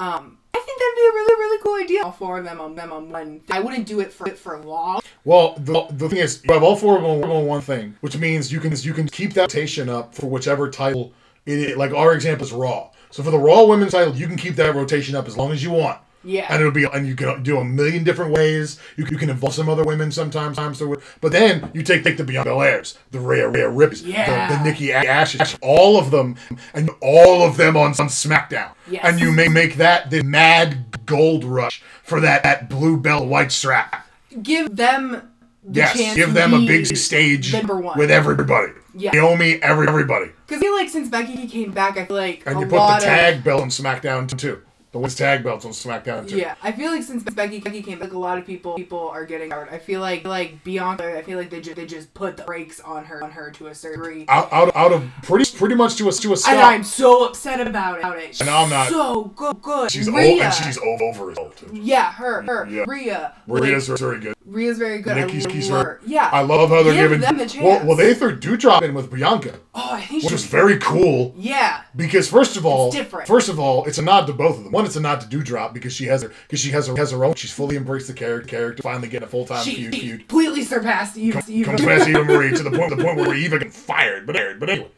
[0.00, 2.02] Um, um, I think that'd be a really really cool idea.
[2.04, 3.42] All four of them on them on one.
[3.50, 5.00] I wouldn't do it for it for long.
[5.24, 8.16] Well, the, the thing is, you have all four of them on one thing, which
[8.16, 11.12] means you can you can keep that rotation up for whichever title.
[11.44, 12.90] It, like our example is Raw.
[13.10, 15.62] So for the Raw Women's title, you can keep that rotation up as long as
[15.62, 16.00] you want.
[16.22, 16.46] Yeah.
[16.50, 18.78] And it'll be, and you can do a million different ways.
[18.96, 20.82] You, you can involve some other women sometimes, times,
[21.20, 24.48] but then you take take the Bianca Belairs, the Rhea Rhea Rips, Yeah.
[24.48, 26.36] the, the Nikki Ashes, all of them,
[26.74, 28.72] and all of them on, on SmackDown.
[28.90, 29.02] Yes.
[29.04, 33.50] And you may make that the mad gold rush for that, that blue belt white
[33.52, 34.06] strap.
[34.42, 35.22] Give them
[35.64, 37.98] the Yes, chance give them a big stage number one.
[37.98, 38.72] with everybody.
[38.94, 39.12] Yeah.
[39.12, 40.26] Naomi, every, everybody.
[40.46, 42.98] Because I feel like since Becky came back, I feel like And you put the
[43.04, 44.62] tag belt on SmackDown too.
[44.92, 46.36] The women's tag belts on SmackDown too.
[46.36, 49.24] yeah, I feel like since Becky Becky came like a lot of people people are
[49.24, 49.72] getting out.
[49.72, 52.80] I feel like like Bianca, I feel like they just they just put the brakes
[52.80, 54.24] on her on her to a certain degree.
[54.28, 56.52] Out, out, out of pretty pretty much to a to a stop.
[56.54, 58.40] And I'm so upset about it.
[58.40, 59.92] And I'm not- So good, good.
[59.92, 60.42] she's o- Rhea.
[60.42, 62.84] and she's o- over well yeah, her, her, Yeah.
[62.88, 63.34] Rhea.
[63.46, 64.34] Rhea's like, very good.
[64.44, 65.16] Rhea's very good.
[65.16, 66.00] Nikki's love her.
[66.04, 66.28] Yeah.
[66.32, 67.20] I love how they're Give giving.
[67.20, 67.64] them the chance.
[67.64, 71.32] Well, well, they threw Doudrop in with Bianca, oh, I think which was very cool.
[71.36, 71.82] yeah.
[71.94, 73.28] Because first of all, It's different.
[73.28, 74.72] first of all, it's a nod to both of them.
[74.80, 77.10] One, it's a nod to Doudrop because she has her because she has her has
[77.12, 77.34] her own.
[77.34, 78.48] She's fully embraced the character.
[78.48, 79.94] Character finally getting a full time feud.
[79.94, 80.18] she feud.
[80.20, 81.42] completely surpassed Eva.
[81.48, 81.70] Eva.
[81.70, 84.26] comes past Eva Marie to the point the point where Eva gets fired.
[84.26, 84.90] But but anyway,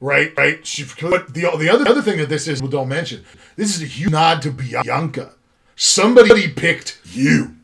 [0.00, 0.66] right, right.
[0.66, 3.24] She but the the other other thing that this is we don't mention.
[3.56, 5.32] This is a huge nod to Bianca.
[5.76, 7.56] Somebody picked you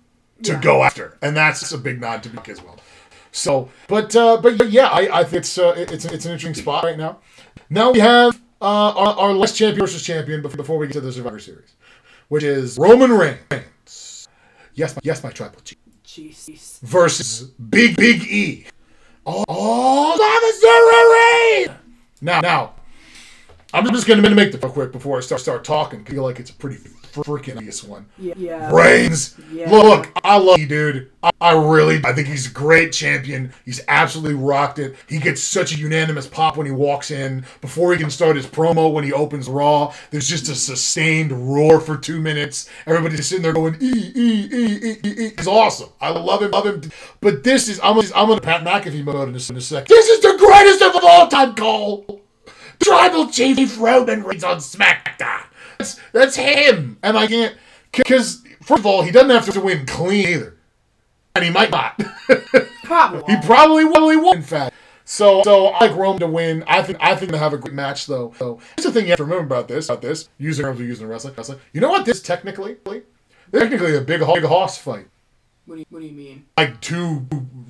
[0.42, 0.60] to Yeah.
[0.60, 2.78] go after, and that's a big nod to Bianca as well.
[3.30, 6.84] So, but uh, but yeah, I, I think it's uh, it's it's an interesting spot
[6.84, 7.18] right now.
[7.70, 11.00] Now we have uh, our, our last champion versus champion before, before we get to
[11.00, 11.74] the Survivor Series,
[12.28, 14.28] which is Roman Reigns.
[14.74, 16.80] Yes, my, yes, my tribal chief Jeez.
[16.80, 18.66] versus Big Big E.
[19.24, 20.24] All, all the
[22.20, 22.74] Now, now,
[23.72, 26.04] I'm just going to make the quick before I start start talking.
[26.06, 26.78] I feel like it's a pretty
[27.24, 28.06] freaking obvious one.
[28.18, 28.72] Yeah.
[28.72, 29.70] Reigns, Yeah.
[29.70, 31.10] look, I love you, dude.
[31.22, 33.52] I, I really, I think he's a great champion.
[33.64, 34.94] He's absolutely rocked it.
[35.08, 37.44] He gets such a unanimous pop when he walks in.
[37.60, 41.80] Before he can start his promo, when he opens Raw, there's just a sustained roar
[41.80, 42.68] for two minutes.
[42.86, 45.32] Everybody's sitting there going, e, e, e, e, e, e.
[45.36, 45.88] He's awesome.
[46.00, 46.82] I love him, love him.
[47.20, 49.88] But this is, I'm gonna, I'm gonna Pat McAfee mode in a, in a second.
[49.88, 52.22] This is the greatest of all time, Cole.
[52.80, 55.44] Tribal Chief Roman Reigns on SmackDown.
[55.78, 56.98] That's, that's him.
[57.02, 57.56] And I can't,
[57.92, 60.56] because, first of all, he doesn't have to win clean either.
[61.34, 62.00] And he might not.
[62.84, 63.34] Probably.
[63.34, 64.74] he probably will, he won't, in fact.
[65.04, 66.64] So, so I like Rome to win.
[66.66, 68.34] I think I think they have a great match though.
[68.38, 69.88] So here's the thing you have to remember about this.
[69.88, 71.32] About this, using terms of using wrestling.
[71.34, 71.60] Wrestling.
[71.72, 72.76] You know what this technically?
[73.50, 75.06] Technically, a big big horse fight.
[75.64, 76.44] What do you, what do you mean?
[76.58, 77.26] Like two,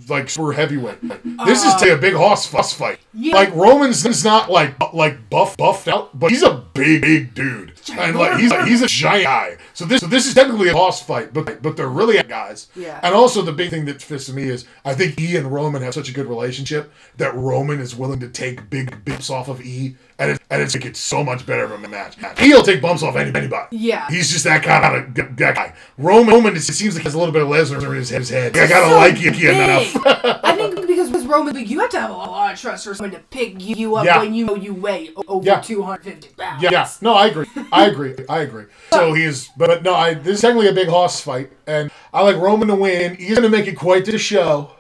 [0.09, 1.01] like super heavyweight.
[1.47, 2.99] This is uh, a big hoss, fuss fight.
[3.15, 3.35] Yeah.
[3.35, 8.17] Like Roman's not like like buff buffed out, but he's a big big dude, and
[8.17, 9.57] like he's a, he's a giant guy.
[9.75, 12.69] So this so this is technically a boss fight, but but they're really guys.
[12.75, 13.01] Yeah.
[13.03, 15.83] And also the big thing that fits to me is I think E and Roman
[15.83, 19.61] have such a good relationship that Roman is willing to take big bumps off of
[19.65, 22.17] E, and it, and it's make it so much better of a match.
[22.39, 23.77] He'll take bumps off any, anybody.
[23.77, 24.09] Yeah.
[24.11, 24.85] He's just that kind
[25.19, 25.75] of that guy.
[25.97, 28.21] Roman Roman it seems like he has a little bit of Lesnar in his head.
[28.21, 28.57] His head.
[28.57, 29.45] I gotta So like you big.
[29.45, 29.97] enough.
[30.45, 32.95] I think because with Roman, like, you have to have a lot of trust for
[32.95, 34.19] someone to pick you up Yeah.
[34.19, 35.61] when you know you weigh over Yeah.
[35.61, 36.63] 250 pounds.
[36.63, 36.89] Yeah, yeah.
[37.01, 37.47] No, I agree.
[37.73, 38.15] I agree.
[38.29, 38.65] I agree.
[38.93, 42.37] So he's, but, no, I, this is technically a big horse fight, and I like
[42.37, 43.17] Roman to win.
[43.17, 44.73] He's going to make it quite to the show,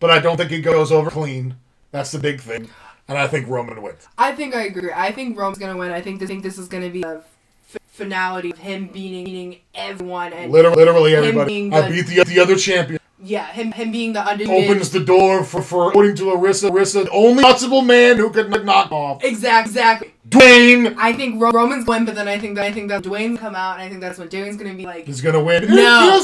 [0.00, 1.56] but I don't think it goes over clean.
[1.94, 2.68] That's the big thing,
[3.06, 4.08] and I think Roman wins.
[4.18, 4.90] I think I agree.
[4.92, 5.92] I think Rome's gonna win.
[5.92, 9.60] I think this, think this is gonna be a f- finality of him beating, beating
[9.76, 11.72] everyone and Literally, literally everybody.
[11.72, 12.98] I beat the the other champion.
[13.22, 14.70] Yeah, him him being the undefeated.
[14.70, 16.68] Opens the door for for according to Larissa.
[16.68, 20.10] Larissa, the only possible man who could knock off Exactly, exactly.
[20.28, 23.38] Dwayne I think Ro- Roman's win, but then I think that I think that Dwayne's
[23.38, 25.66] come out, and I think that's when Dwayne's gonna be like, he's going to win.
[25.68, 26.20] No.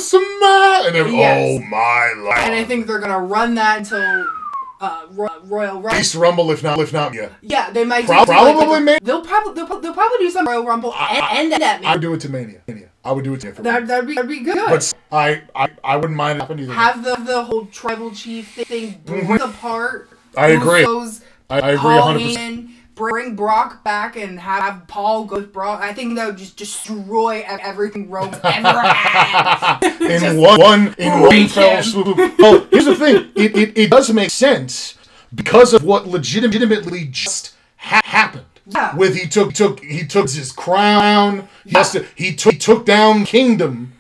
[0.86, 1.60] And then, Yes.
[1.60, 2.38] oh my lord.
[2.38, 4.26] and I think they're gonna run that until
[4.80, 5.90] uh, Ro- Royal Rumble.
[5.90, 7.30] At Rumble, if not if not yeah.
[7.42, 8.08] Yeah, they might.
[8.08, 11.62] Like, probably a- may- They'll probably they'll, they'll probably do some Royal Rumble and, and
[11.62, 11.82] that.
[11.84, 12.62] I would do it to Mania.
[12.66, 12.88] Mania.
[13.04, 13.62] I would do it to Mania.
[13.62, 14.56] That that'd be that'd be good.
[14.68, 16.74] But I, I, I wouldn't mind it happening either.
[16.74, 20.08] have the the whole tribal chief thing break apart.
[20.10, 20.38] Mm-hmm.
[20.40, 20.84] I agree.
[20.84, 22.22] Usos, I, I agree 100.
[22.24, 22.70] percent
[23.00, 25.80] bring Brock back and have Paul go with Brock.
[25.80, 29.78] I think that would just destroy everything Rome's ever had.
[30.02, 32.38] In one, one in one fell swoop.
[32.38, 33.30] Well, here's the thing.
[33.34, 34.98] It, it, it does make sense
[35.34, 38.44] because of what legitimately just ha- happened.
[38.66, 38.94] Yeah.
[38.94, 41.48] With he took took he took his crown.
[41.64, 43.94] He, has to, he took he took down kingdom.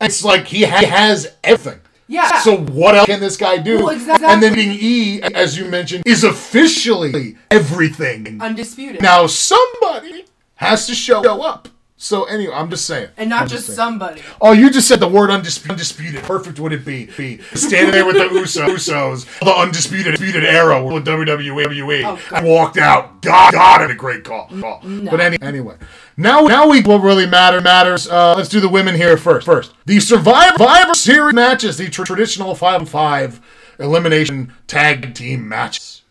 [0.00, 1.81] It's like he ha- has everything.
[2.12, 2.40] Yeah.
[2.40, 3.78] So what else can this guy do?
[3.78, 4.28] Well, exactly.
[4.28, 8.38] And then being E, as you mentioned, is officially everything.
[8.38, 9.00] Undisputed.
[9.00, 11.68] Now somebody has to show up.
[12.02, 13.10] So anyway, I'm just saying.
[13.16, 13.76] And not I'm just saying.
[13.76, 14.22] somebody.
[14.40, 15.70] Oh, you just said the word undisputed.
[15.70, 16.24] undisputed.
[16.24, 17.06] Perfect would it be?
[17.16, 22.44] Be standing there with the Usos, Usos the undisputed, undisputed era with WWE, Oh, and
[22.44, 23.22] walked out.
[23.22, 24.48] God, God, a great call.
[24.48, 24.80] call.
[24.82, 25.76] But any, anyway,
[26.16, 28.08] now, now we what really matter matters.
[28.08, 29.46] Uh, let's do the women here first.
[29.46, 33.40] First, the Survivor, Survivor Series matches, the tr- traditional five on five
[33.78, 36.02] elimination tag team matches.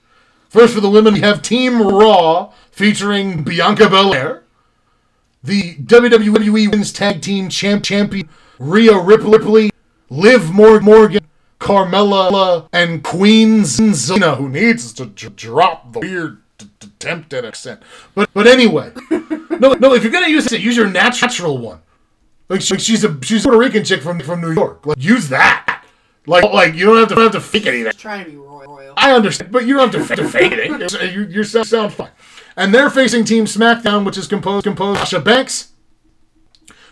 [0.48, 4.44] First, for the women, we have Team Raw featuring Bianca Belair
[5.44, 8.30] the WWE Women's Tag Team champ- Champion
[8.60, 9.72] Rhea Ripley,
[10.10, 11.26] Liv Morgan,
[11.60, 17.82] Carmella, and Queen Zelina, who needs to dr- drop the weird d- d- attempt accent.
[18.16, 21.80] But but anyway, no no, if you're gonna use it, use your natural one.
[22.50, 24.86] Like she, she's a she's a Puerto Rican chick from from New York.
[24.86, 25.84] Like use that.
[26.28, 27.94] Like like you don't have to don't have to fake anything.
[27.94, 28.94] Trying to be royal.
[28.98, 31.14] I understand, but you don't have to, to fake it.
[31.14, 32.10] You, you sound, sound fine.
[32.62, 35.72] And they're facing Team SmackDown, which is composed composed of Sasha Banks,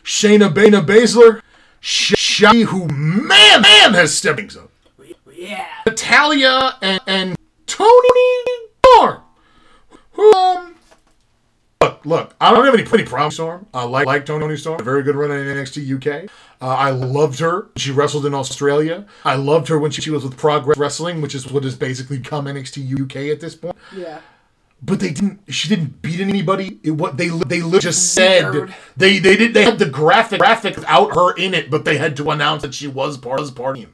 [0.04, 1.42] Shayna Bana Baszler,
[1.80, 4.72] Sh- Shai, who man man has stepping up,
[5.32, 5.68] Yeah.
[5.86, 7.36] Natalya, and, and
[7.68, 8.44] Toni
[8.84, 9.22] Storm.
[10.14, 10.76] Who um.
[11.84, 13.68] Look, look, I don't have any pretty problems with Storm.
[13.72, 14.82] I like, like Toni Storm.
[14.82, 16.32] A very good run in NXT UK.
[16.60, 17.70] Uh, I loved her.
[17.78, 19.06] She wrestled in Australia.
[19.24, 22.20] I loved her when she, she was with Progress Wrestling, which is what has basically
[22.20, 23.76] come NXT UK at this point.
[23.96, 24.20] Yeah.
[24.82, 25.42] But they didn't.
[25.54, 26.80] She didn't beat anybody.
[26.84, 28.74] It, what they they just said Weird.
[28.96, 32.16] they they did they had the graphic graphic without her in it, but they had
[32.18, 33.94] to announce that she was part of of him.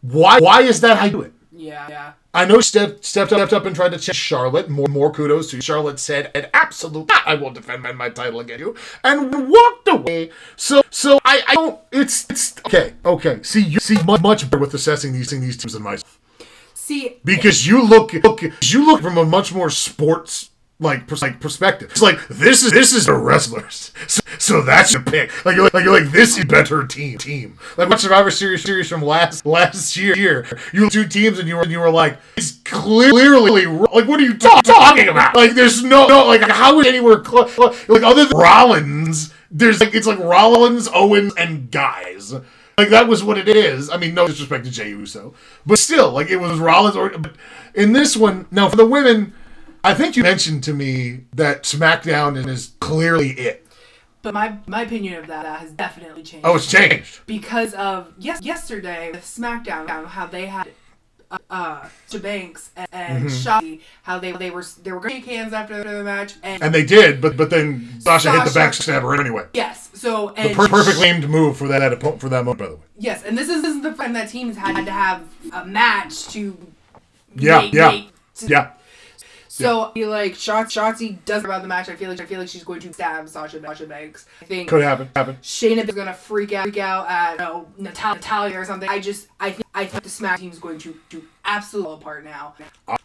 [0.00, 1.32] Why why is that how you do it?
[1.52, 1.86] Yeah.
[1.88, 2.12] Yeah.
[2.34, 4.70] I know stepped stepped up, stepped up and tried to check Charlotte.
[4.70, 5.62] More more kudos to you.
[5.62, 8.74] Charlotte said, "And absolutely, ah, I will defend my, my title against you,"
[9.04, 10.30] and walked away.
[10.56, 11.78] So so I, I don't.
[11.92, 13.42] It's it's okay okay.
[13.42, 16.18] See you see much much better with assessing these these teams than myself
[16.84, 21.92] See, because you look look you look from a much more sports like like perspective.
[21.92, 25.44] It's like this is this is the wrestlers, so, so that's your pick.
[25.44, 27.56] Like you're like, you're like this is better team team.
[27.76, 30.16] Like what Survivor Series series from last last year.
[30.16, 34.18] year you two teams and you were and you were like it's clearly like what
[34.18, 35.36] are you ta- talking about?
[35.36, 39.32] Like there's no no like how is anywhere cl- cl- like other than Rollins.
[39.52, 42.34] There's like it's like Rollins, Owens, and guys.
[42.78, 43.90] Like that was what it is.
[43.90, 45.34] I mean, no disrespect to Jey Uso,
[45.66, 46.96] but still, like it was Rollins.
[46.96, 47.34] Or but
[47.74, 49.34] in this one, now for the women,
[49.84, 53.66] I think you mentioned to me that SmackDown is clearly it.
[54.22, 56.46] but my my opinion of that has definitely changed.
[56.46, 57.20] Oh, it's changed.
[57.26, 60.68] because of yes yesterday with SmackDown how they had
[61.32, 63.48] uh, uh to Banks and, and Mm-hmm.
[63.66, 66.84] Shotzi how they they were they were great hands after the match and, And they
[66.84, 69.46] did, but but then Sasha, hit the backstabber anyway.
[69.54, 72.76] yes so and Per- perfectly aimed move for that that for that moment, by the
[72.76, 72.82] way.
[72.98, 75.22] yes and this is this is the time that teams had to have
[75.52, 76.56] a match to
[77.34, 78.70] Yeah, make- yeah, make- to- yeah.
[79.62, 81.88] So I feel like Shot Shotzi does about the match.
[81.88, 84.26] I feel like I feel like she's going to stab Sasha Sasha Banks.
[84.40, 85.08] I think Could happen.
[85.16, 85.36] Happen.
[85.42, 88.88] Shayna is gonna freak out, freak out at you know, Natal- Natalya or something.
[88.88, 92.54] I just, I think, I think the Smack is going to do absolutely apart now.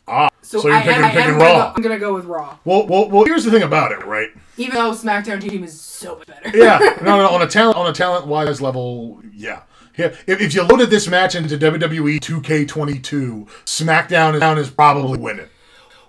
[0.07, 1.53] Ah, So, so you're I, picking, I, I picking gonna Raw.
[1.69, 3.25] go, I'm gonna go with Raw, Well, well, well.
[3.25, 4.29] Here's the thing about it, right?
[4.59, 6.57] even though SmackDown team is so much better.
[6.57, 9.61] yeah, no, no, on a talent on a talent wise level, yeah.
[9.97, 15.47] Yeah, if, if you loaded this match into WWE 2K22, SmackDown is probably winning.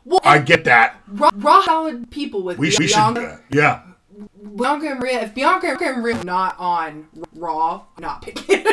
[0.09, 1.01] Well, I get that.
[1.09, 3.41] Raw, Raw solid people with We, should- we should Bianca.
[3.51, 3.83] Yeah.
[4.57, 5.21] Bianca and Rhea.
[5.23, 8.65] If Bianca and Rhea not on Raw, not picking.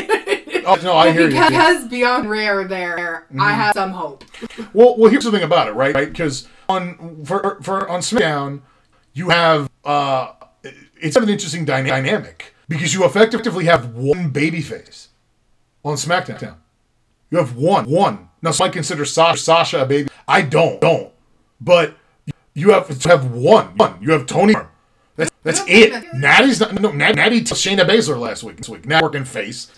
[0.68, 1.28] Oh no, I hear you.
[1.28, 1.74] because, Yeah.
[1.76, 4.24] because Bianca and Rhea are there, I have some hope.
[4.74, 5.94] Well, well, here's the thing about it, right?
[5.94, 6.08] Right?
[6.10, 8.62] Because on for for on SmackDown,
[9.14, 10.32] you have uh,
[11.00, 15.10] it's an interesting dyna- dynamic because you effectively have one babyface
[15.84, 16.56] on SmackDown.
[17.30, 18.30] You have one, one.
[18.42, 20.10] Now, so I consider Sasha, Sasha a baby.
[20.28, 21.12] I don't, don't.
[21.66, 21.96] But
[22.54, 23.98] you have to have one, one.
[24.02, 24.54] You have Toni.
[25.18, 26.14] That's that's it.
[26.14, 26.80] Natty's not.
[26.80, 28.58] No, Natty, Natty took Shayna Baszler last week.
[28.58, 29.72] This week, now working face.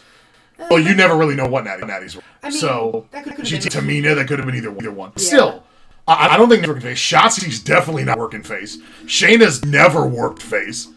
[0.60, 2.18] Uh, well, you never really know what Natty Natty's.
[2.44, 4.16] I mean, so that could- she been- Tamina.
[4.16, 5.16] That could have been either either one.
[5.18, 5.64] Still,
[6.08, 7.00] I, I don't think working face.
[7.00, 8.78] Shotzi's definitely not working face.
[9.06, 10.88] Shayna's never worked face.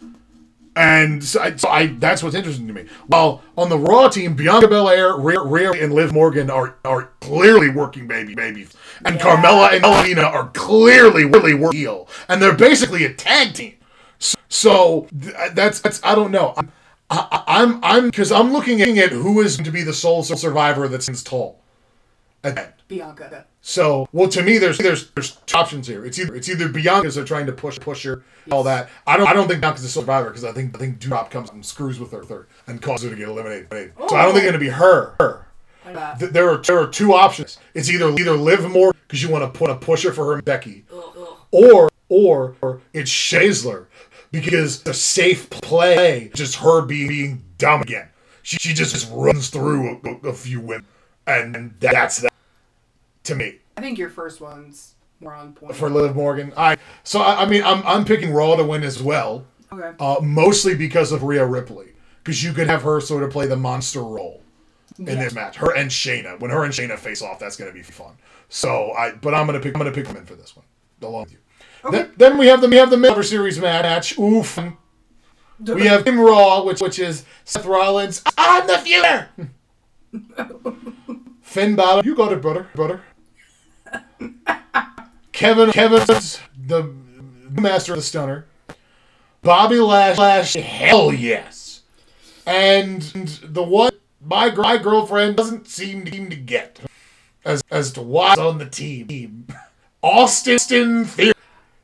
[0.81, 2.87] And so I, so I, that's what's interesting to me.
[3.07, 7.69] While on the Raw team, Bianca Belair, Rhea, Rhea, and Liv Morgan are are clearly
[7.69, 8.75] working baby babies,
[9.05, 13.75] and Carmella and Elena are clearly really working heel, and they're basically a tag team.
[14.19, 16.55] So, so uh, that's that's I don't know.
[16.57, 16.73] I'm
[17.11, 20.89] I, I'm I'm because I'm looking at who is going to be the sole survivor
[20.89, 21.61] that stands tall.
[22.43, 22.73] At the end.
[22.89, 23.45] Bianca.
[23.63, 26.05] So, well, to me, there's there's there's two options here.
[26.05, 28.89] It's either it's either Bianca's they're trying to push push her, all that.
[29.07, 31.51] I don't I don't think Bianca's a survivor because I think I think Drop comes
[31.51, 33.69] and screws with her, her and causes her to get eliminated.
[33.71, 34.33] So I don't oh.
[34.33, 35.15] think it's gonna be her.
[35.21, 35.47] her.
[36.19, 37.59] Th- There are there are two options.
[37.75, 40.45] It's either either live more because you want to put a pusher for her and
[40.45, 40.85] Becky,
[41.51, 43.87] or or or it's Shazler
[44.33, 48.09] because the safe play, just her being, being dumb again.
[48.43, 50.87] She, she just, just runs through a, a few women,
[51.27, 52.30] and that's that
[53.25, 55.75] to me I think your first one's more on point.
[55.77, 56.53] for Liv Morgan.
[56.57, 59.93] I so I, I mean I'm I'm picking Raw to win as well, okay.
[60.01, 61.93] uh, mostly because of Rhea Ripley,
[62.23, 64.43] because you could have her sort of play the monster role
[64.99, 65.15] in Yeah.
[65.17, 65.57] this match.
[65.57, 66.39] Her and Shayna.
[66.41, 68.15] When her and Shayna face off, that's gonna be fun.
[68.49, 70.65] So I but I'm gonna pick I'm gonna pick women for this one
[71.03, 71.39] along with you.
[71.85, 71.97] Okay.
[71.99, 74.19] Then, then we have the we have the Silver Series match.
[74.19, 74.59] Oof.
[75.61, 78.23] We have Team Raw, which which is Seth Rollins.
[78.39, 79.29] I'm the future.
[81.43, 83.03] Finn Balor, you got it, brother, brother.
[85.33, 86.93] Kevin, Kevin's the
[87.51, 88.47] master of the stunner.
[89.43, 91.83] Bobby Lash, Lash, hell yes.
[92.47, 93.03] And
[93.43, 96.81] the one my, my girlfriend doesn't seem to, seem to get
[97.45, 99.47] as as to what's on the team.
[100.03, 101.33] Austin Theory.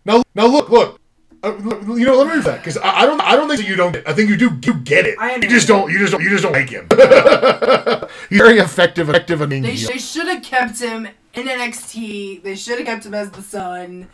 [0.05, 1.01] Now, now look, look.
[1.43, 1.55] Uh,
[1.95, 3.77] you know, let me read that because I, I don't, I don't think that you
[3.77, 3.93] don't.
[3.93, 5.17] Get, I think you do, you get it.
[5.19, 6.89] I you just don't, you just don't, you just don't like him.
[8.31, 12.43] He's very effective, effective in being They, they should have kept him in NXT.
[12.43, 14.09] They should have kept him as the son.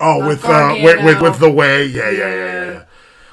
[0.00, 2.84] Oh, Not with uh, with, with with the way, yeah, yeah, yeah, yeah.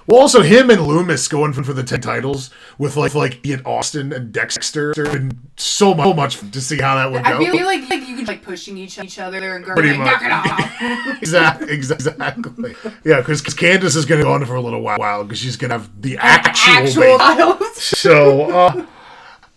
[0.07, 3.61] Well, also him and Lumis going for, for the ten titles with like like Ian
[3.65, 4.93] Austin and Dexter.
[4.93, 7.51] Been so much, so much to see how that would I go.
[7.51, 10.21] feel like, like you could like pushing each each other and going Pretty like, much.
[10.21, 11.17] knock it off.
[11.21, 12.75] exactly, exactly.
[13.05, 15.69] Yeah, because Candice is going to go on for a little while because she's going
[15.69, 16.73] to have the actual.
[16.73, 17.67] Actual titles.
[17.81, 18.85] So, uh,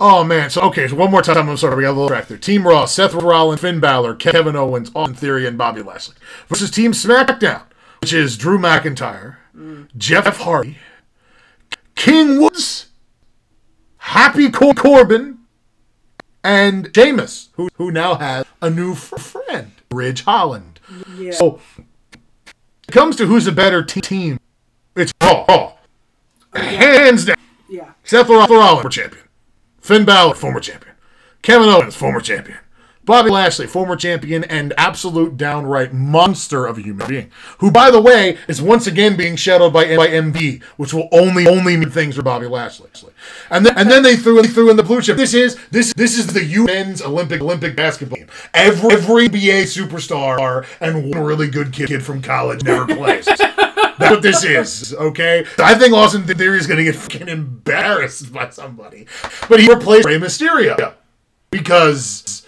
[0.01, 0.51] oh man.
[0.51, 0.88] So okay.
[0.88, 1.49] So one more time.
[1.49, 1.76] I'm sorry.
[1.76, 2.38] We got a little track there.
[2.38, 6.16] Team Raw: Seth Rollins, Finn Balor, Kevin Owens, Austin Theory, and Bobby Lashley
[6.49, 7.62] versus Team SmackDown,
[8.01, 9.36] which is Drew McIntyre,
[9.97, 10.78] Jeff Hardy,
[11.95, 12.86] King Woods,
[13.99, 15.38] Happy Cor- Corbin,
[16.42, 20.80] and Sheamus, who who now has a new f- friend, Ridge Holland.
[21.16, 21.32] Yeah.
[21.32, 21.61] So,
[22.88, 24.38] it comes to who's a better te- team.
[24.97, 25.45] It's Raw.
[25.49, 25.72] Raw.
[26.55, 27.36] Hands down.
[27.68, 27.92] yeah.
[28.05, 29.23] Seth Rollins, former champion.
[29.85, 30.95] Finn Balor, former champion.
[31.43, 32.57] Kevin Owens, former champion.
[33.05, 38.01] Bobby Lashley, former champion and absolute downright monster of a human being, who, by the
[38.01, 42.16] way, is once again being shadowed by by MB, which will only only mean things
[42.16, 42.89] for Bobby Lashley.
[43.51, 45.18] And then and then they threw they threw in the blue chip.
[45.18, 48.28] This is this this is the UN's Olympic Olympic basketball game.
[48.55, 53.28] Every every BA superstar and one really good kid, kid from college never plays.
[53.99, 55.47] That's what this is, okay?
[55.59, 59.07] I think Austin Theory is going to get fucking embarrassed by somebody.
[59.49, 60.95] But he replaced Rey Mysterio.
[61.51, 62.45] Because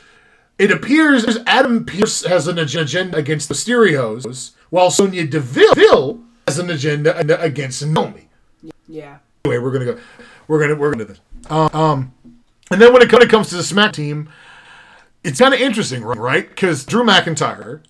[0.59, 6.71] it appears Adam Pearce has an agenda against the Mysterios, while Sonya Deville has an
[6.71, 8.29] agenda against Naomi.
[8.89, 9.19] Yeah.
[9.45, 9.99] Anyway, we're gonna go.
[10.49, 11.21] We're gonna we're gonna do this.
[11.51, 12.15] Um, um,
[12.71, 14.29] and then when it, when it comes to the Smack team,
[15.23, 16.49] it's kind of interesting, right?
[16.49, 17.83] Because Drew McIntyre,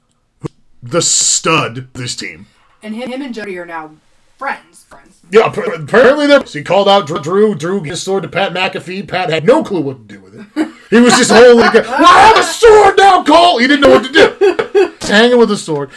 [0.83, 2.47] the stud of this team,
[2.87, 3.91] And him, him and Jody are now
[4.39, 4.85] friends.
[4.85, 5.21] Friends.
[5.33, 6.41] Yeah, appa- apparently there.
[6.43, 7.19] He called out Drew.
[7.19, 9.09] Drew, Drew gave his sword to Pat McAfee.
[9.09, 10.69] Pat had no clue what to do with it.
[10.89, 11.85] He was just holding it.
[11.85, 13.59] Well, I have a sword now, Cole.
[13.59, 14.93] He didn't know what to do.
[15.01, 15.91] He's hanging with a sword.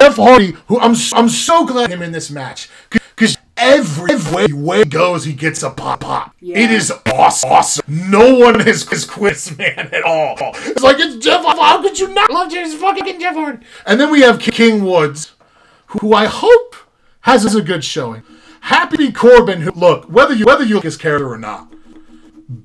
[0.00, 0.16] F.
[0.16, 4.84] Hardy, who I'm I'm so glad him in this match because every way, way he
[4.84, 6.34] goes, he gets a pop pop.
[6.40, 6.58] Yeah.
[6.58, 7.50] It is awesome.
[7.52, 7.84] awesome.
[7.88, 10.36] No one has, has quit this man at all.
[10.40, 11.44] It's like it's Jeff.
[11.44, 13.64] How could you not love James fucking Jeff Hardy?
[13.86, 15.34] And then we have King Woods
[16.00, 16.76] who I hope
[17.22, 18.22] has a good showing.
[18.62, 21.72] Happy Corbin, who look whether you whether you like his character or not.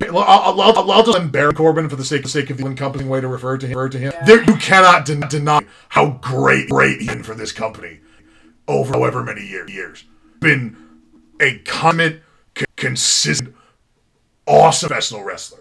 [0.01, 3.21] I'll, I'll, I'll, I'll just embarrass Corbin for the sake, sake of the encompassing way
[3.21, 3.77] to refer to him.
[3.77, 4.13] Refer to him.
[4.25, 7.99] There, you cannot den- deny how great, great he's been for this company
[8.67, 10.03] over however many year, years.
[10.41, 10.75] Been
[11.39, 12.21] a comment,
[12.57, 13.55] c- consistent,
[14.45, 15.59] awesome professional wrestler.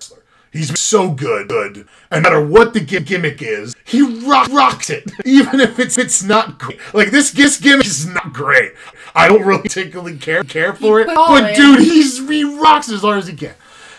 [0.57, 1.87] He's so good, good.
[2.11, 6.23] And no matter what the gimmick is, he rock, rocks it, even if it's it's
[6.23, 6.79] not great.
[6.95, 8.73] Like this, this gimmick is not great.
[9.15, 13.19] I don't really particularly care care for it, but dude, he's he rocks as hard
[13.19, 13.55] as he can.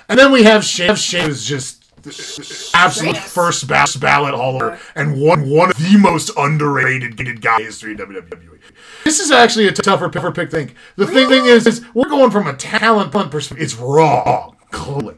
[0.09, 0.95] And then we have Shane.
[0.95, 1.83] Shane is just
[2.73, 3.33] absolute Yes.
[3.33, 8.59] first ba- ballot hauler and one one of the most underrated guy in history WWE.
[9.03, 10.51] This is actually a tougher, tougher pick.
[10.51, 13.63] Think the thing, thing is, is we're going from a talent punt perspective.
[13.63, 15.15] It's raw, clearly.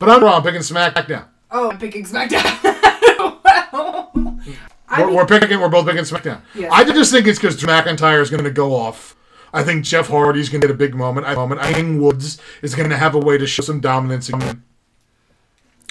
[0.00, 0.42] But I'm wrong.
[0.42, 1.26] Picking SmackDown.
[1.50, 2.42] Oh, I'm picking SmackDown.
[3.72, 5.60] well, We're, mean, we're picking.
[5.60, 6.40] We're both picking SmackDown.
[6.54, 6.72] Yes.
[6.72, 9.14] I just think it's because McIntyre is going to go off.
[9.52, 11.26] I think Jeff Hardy's going to get a big moment.
[11.26, 11.60] I moment.
[11.60, 14.30] I think Woods is going to have a way to show some dominance.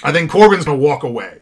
[0.02, 1.40] I think Corbin's going to walk away.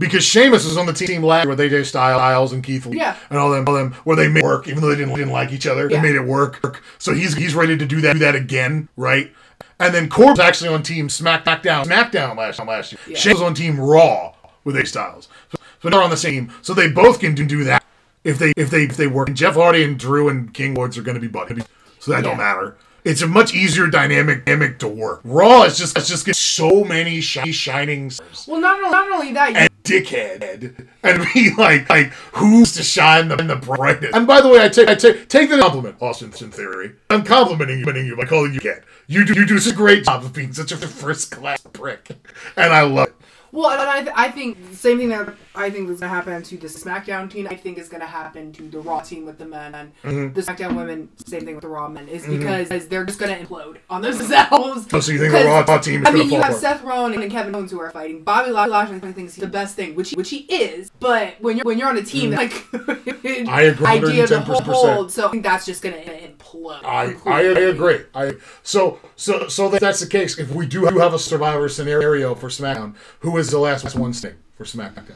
[0.00, 3.16] Because Sheamus was on the team last year with AJ Styles and Keith Lee Yeah.
[3.28, 5.30] and all them, all them, where they made it work, even though they didn't, didn't
[5.30, 5.82] like each other.
[5.90, 5.98] Yeah.
[5.98, 6.82] They made it work.
[6.98, 9.30] So he's he's ready to do that do that again, right?
[9.78, 13.00] And then Corbin's actually on team Smack SmackDown SmackDown last last year.
[13.06, 13.16] Yeah.
[13.18, 14.34] Sheamus was on team Raw
[14.64, 15.28] with AJ Styles.
[15.52, 16.50] So, so they're on the same.
[16.62, 17.84] So they both can do, do that
[18.24, 19.28] if they if they if they work.
[19.28, 21.64] And Jeff Hardy and Drew and King Woods are going to be buddies,
[21.98, 22.76] so that don't matter.
[23.04, 25.20] It's a much easier dynamic dynamic to work.
[25.24, 29.10] Raw is just it's just get so many shi- shining stars Well, not only, not
[29.12, 34.14] only that, you and dickhead and be like like who's to shine the, the brightest.
[34.14, 36.92] And by the way, I take I take take the compliment, Austin in theory.
[37.08, 38.82] I'm complimenting you, complimenting you by calling you kid.
[39.06, 42.10] You do you do such a great job of being such a first class prick,
[42.56, 43.14] and I love it.
[43.52, 46.14] Well, and I, th- I think the same thing that I think is going to
[46.16, 49.26] happen to the SmackDown team, I think is going to happen to the Raw team
[49.26, 50.32] with the men and Mm-hmm.
[50.34, 51.08] the SmackDown women.
[51.26, 54.86] Same thing with the Raw men is because they're just going to implode on themselves.
[54.92, 56.60] Oh, so you think the Raw team is I mean, you have apart?
[56.60, 58.22] Seth Rollins and Kevin Owens who are fighting.
[58.22, 60.90] Bobby Lashley I think is the best thing, which which he is.
[61.00, 63.48] But when you're when you're on a team, like Mm-hmm.
[63.48, 64.62] I agree idea to 110%.
[64.62, 66.82] hold, so I think that's just going to implode.
[66.84, 68.00] I, I, I agree.
[68.14, 70.38] I so so so that that's the case.
[70.38, 74.36] If we do have a survivor scenario for SmackDown, who is the last one staying
[74.56, 75.12] for SmackDown?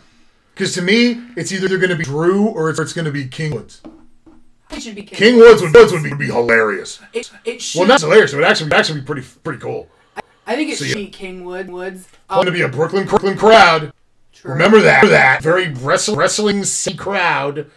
[0.55, 3.27] Because to me, it's either going to be Drew or it's, it's going to be
[3.27, 3.83] King Woods.
[4.71, 7.01] It should be King, King Woods would, Woods would be, be hilarious.
[7.13, 7.81] It, it should.
[7.81, 8.33] Well, not hilarious.
[8.33, 9.89] It would actually actually be pretty pretty cool.
[10.47, 12.09] I think it So should you- be King Wood Woods.
[12.29, 13.93] Going to um, be a Brooklyn Brooklyn crowd.
[14.33, 14.53] True.
[14.53, 17.71] Remember that that very wrestle, wrestling scene crowd.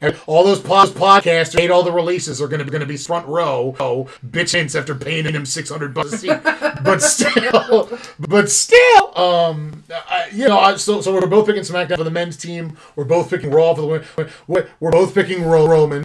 [0.00, 2.86] And all those pod- podcasters made all the releases are going to be going to
[2.86, 3.74] be front row.
[3.80, 6.40] Oh, bitch hints after paying him six hundred bucks a seat,
[6.82, 11.96] but still, but still, um, I, you know, I, so so we're both picking SmackDown
[11.96, 12.76] for the men's team.
[12.94, 14.06] We're both picking Raw for the women.
[14.46, 16.04] We're, both picking Ro- Roman.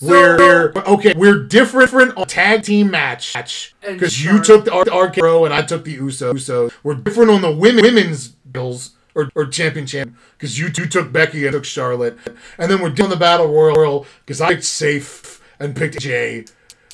[0.00, 1.12] we're, we're okay.
[1.16, 3.34] We're different on tag team match
[3.82, 6.32] because you took the R- RK-Bro and I took the Uso.
[6.32, 6.70] Uso.
[6.82, 11.12] We're different on the women women's bills or, or champion champ because you two took
[11.12, 12.18] Becky and took Charlotte,
[12.58, 16.52] and then we're doing the battle royal because I picked safe and picked AJ.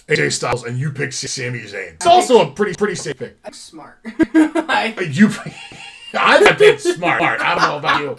[0.08, 1.94] AJ Styles and you picked Sami Zayn.
[1.94, 3.36] It's also a pretty pretty safe pick.
[3.44, 3.98] I'm smart.
[4.04, 5.30] I, You,
[6.14, 7.22] I'm bit smart.
[7.22, 8.16] I don't know about you.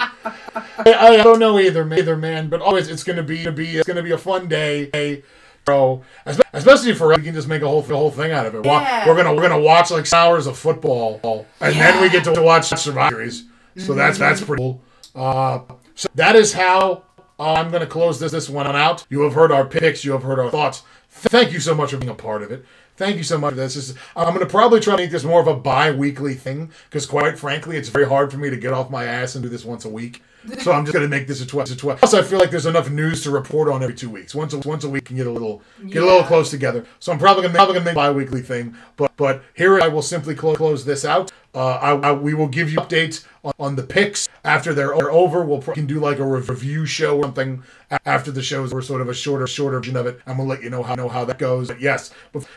[0.86, 2.50] I, I don't know either, man, either man.
[2.50, 5.24] But always, it's gonna be, be it's gonna be a fun day.
[5.66, 8.66] Bro, especially for us, we can just make a whole whole thing out of it.
[8.66, 9.08] Yeah.
[9.08, 12.66] We're gonna we're gonna watch like hours of football, and then we get to watch
[12.70, 13.46] Survivor Series.
[13.78, 14.82] So that's that's pretty cool.
[15.16, 15.62] Uh,
[15.96, 17.04] so that is how
[17.40, 19.06] I'm gonna close this this one out.
[19.10, 20.04] You have heard our picks.
[20.04, 20.84] You have heard our thoughts.
[21.10, 22.66] Thank you so much for being a part of it.
[22.98, 23.76] Thank you so much for this.
[23.76, 26.72] this is, I'm going to probably try to make this more of a bi-weekly thing
[26.90, 29.50] because, quite frankly, it's very hard for me to get off my ass and do
[29.50, 30.24] this once a week.
[30.62, 32.00] So I'm just going to make this a 12 to 12.
[32.00, 34.34] Plus, I feel like there's enough news to report on every two weeks.
[34.34, 36.86] Once a, once a week can get a little get a little close together.
[37.00, 38.74] So I'm probably going to make a bi-weekly thing.
[38.96, 41.34] But but here I will simply close close this out.
[41.58, 45.44] Uh, I, I, we will give you updates on, on the picks after they're over.
[45.44, 47.64] We'll pro- can do like a review show or something
[48.06, 48.76] after the shows.
[48.76, 50.94] We're sort of a shorter shorter version of it, I'm gonna let you know how
[50.94, 51.70] know how that goes.
[51.70, 52.14] But yes,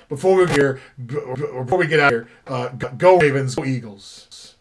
[0.09, 4.57] before we get here, before we get out here, uh, go Ravens, go Eagles.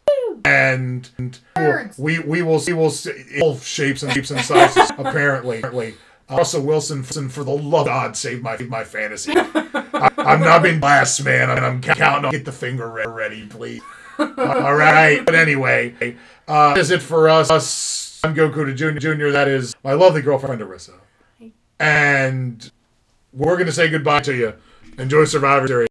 [0.46, 1.10] And,
[1.54, 2.00] Birds.
[2.00, 5.58] we we will see we'll see all shapes and shapes and sizes apparently.
[5.58, 5.96] apparently.
[6.30, 9.34] Uh, Russell Wilson, for the love of God, save my my fantasy.
[9.36, 13.82] I, I'm not being blessed, man, and I'm counting on get the finger ready, please.
[14.20, 16.16] All right, but anyway,
[16.48, 17.50] uh, that is it for us.
[17.50, 18.20] us.
[18.24, 19.00] I'm Goku to Junior.
[19.00, 20.94] Junior, that is my lovely girlfriend Arissa,
[21.80, 22.70] and
[23.32, 24.54] we're gonna say goodbye to you.
[24.98, 25.88] Enjoy Survivor Series.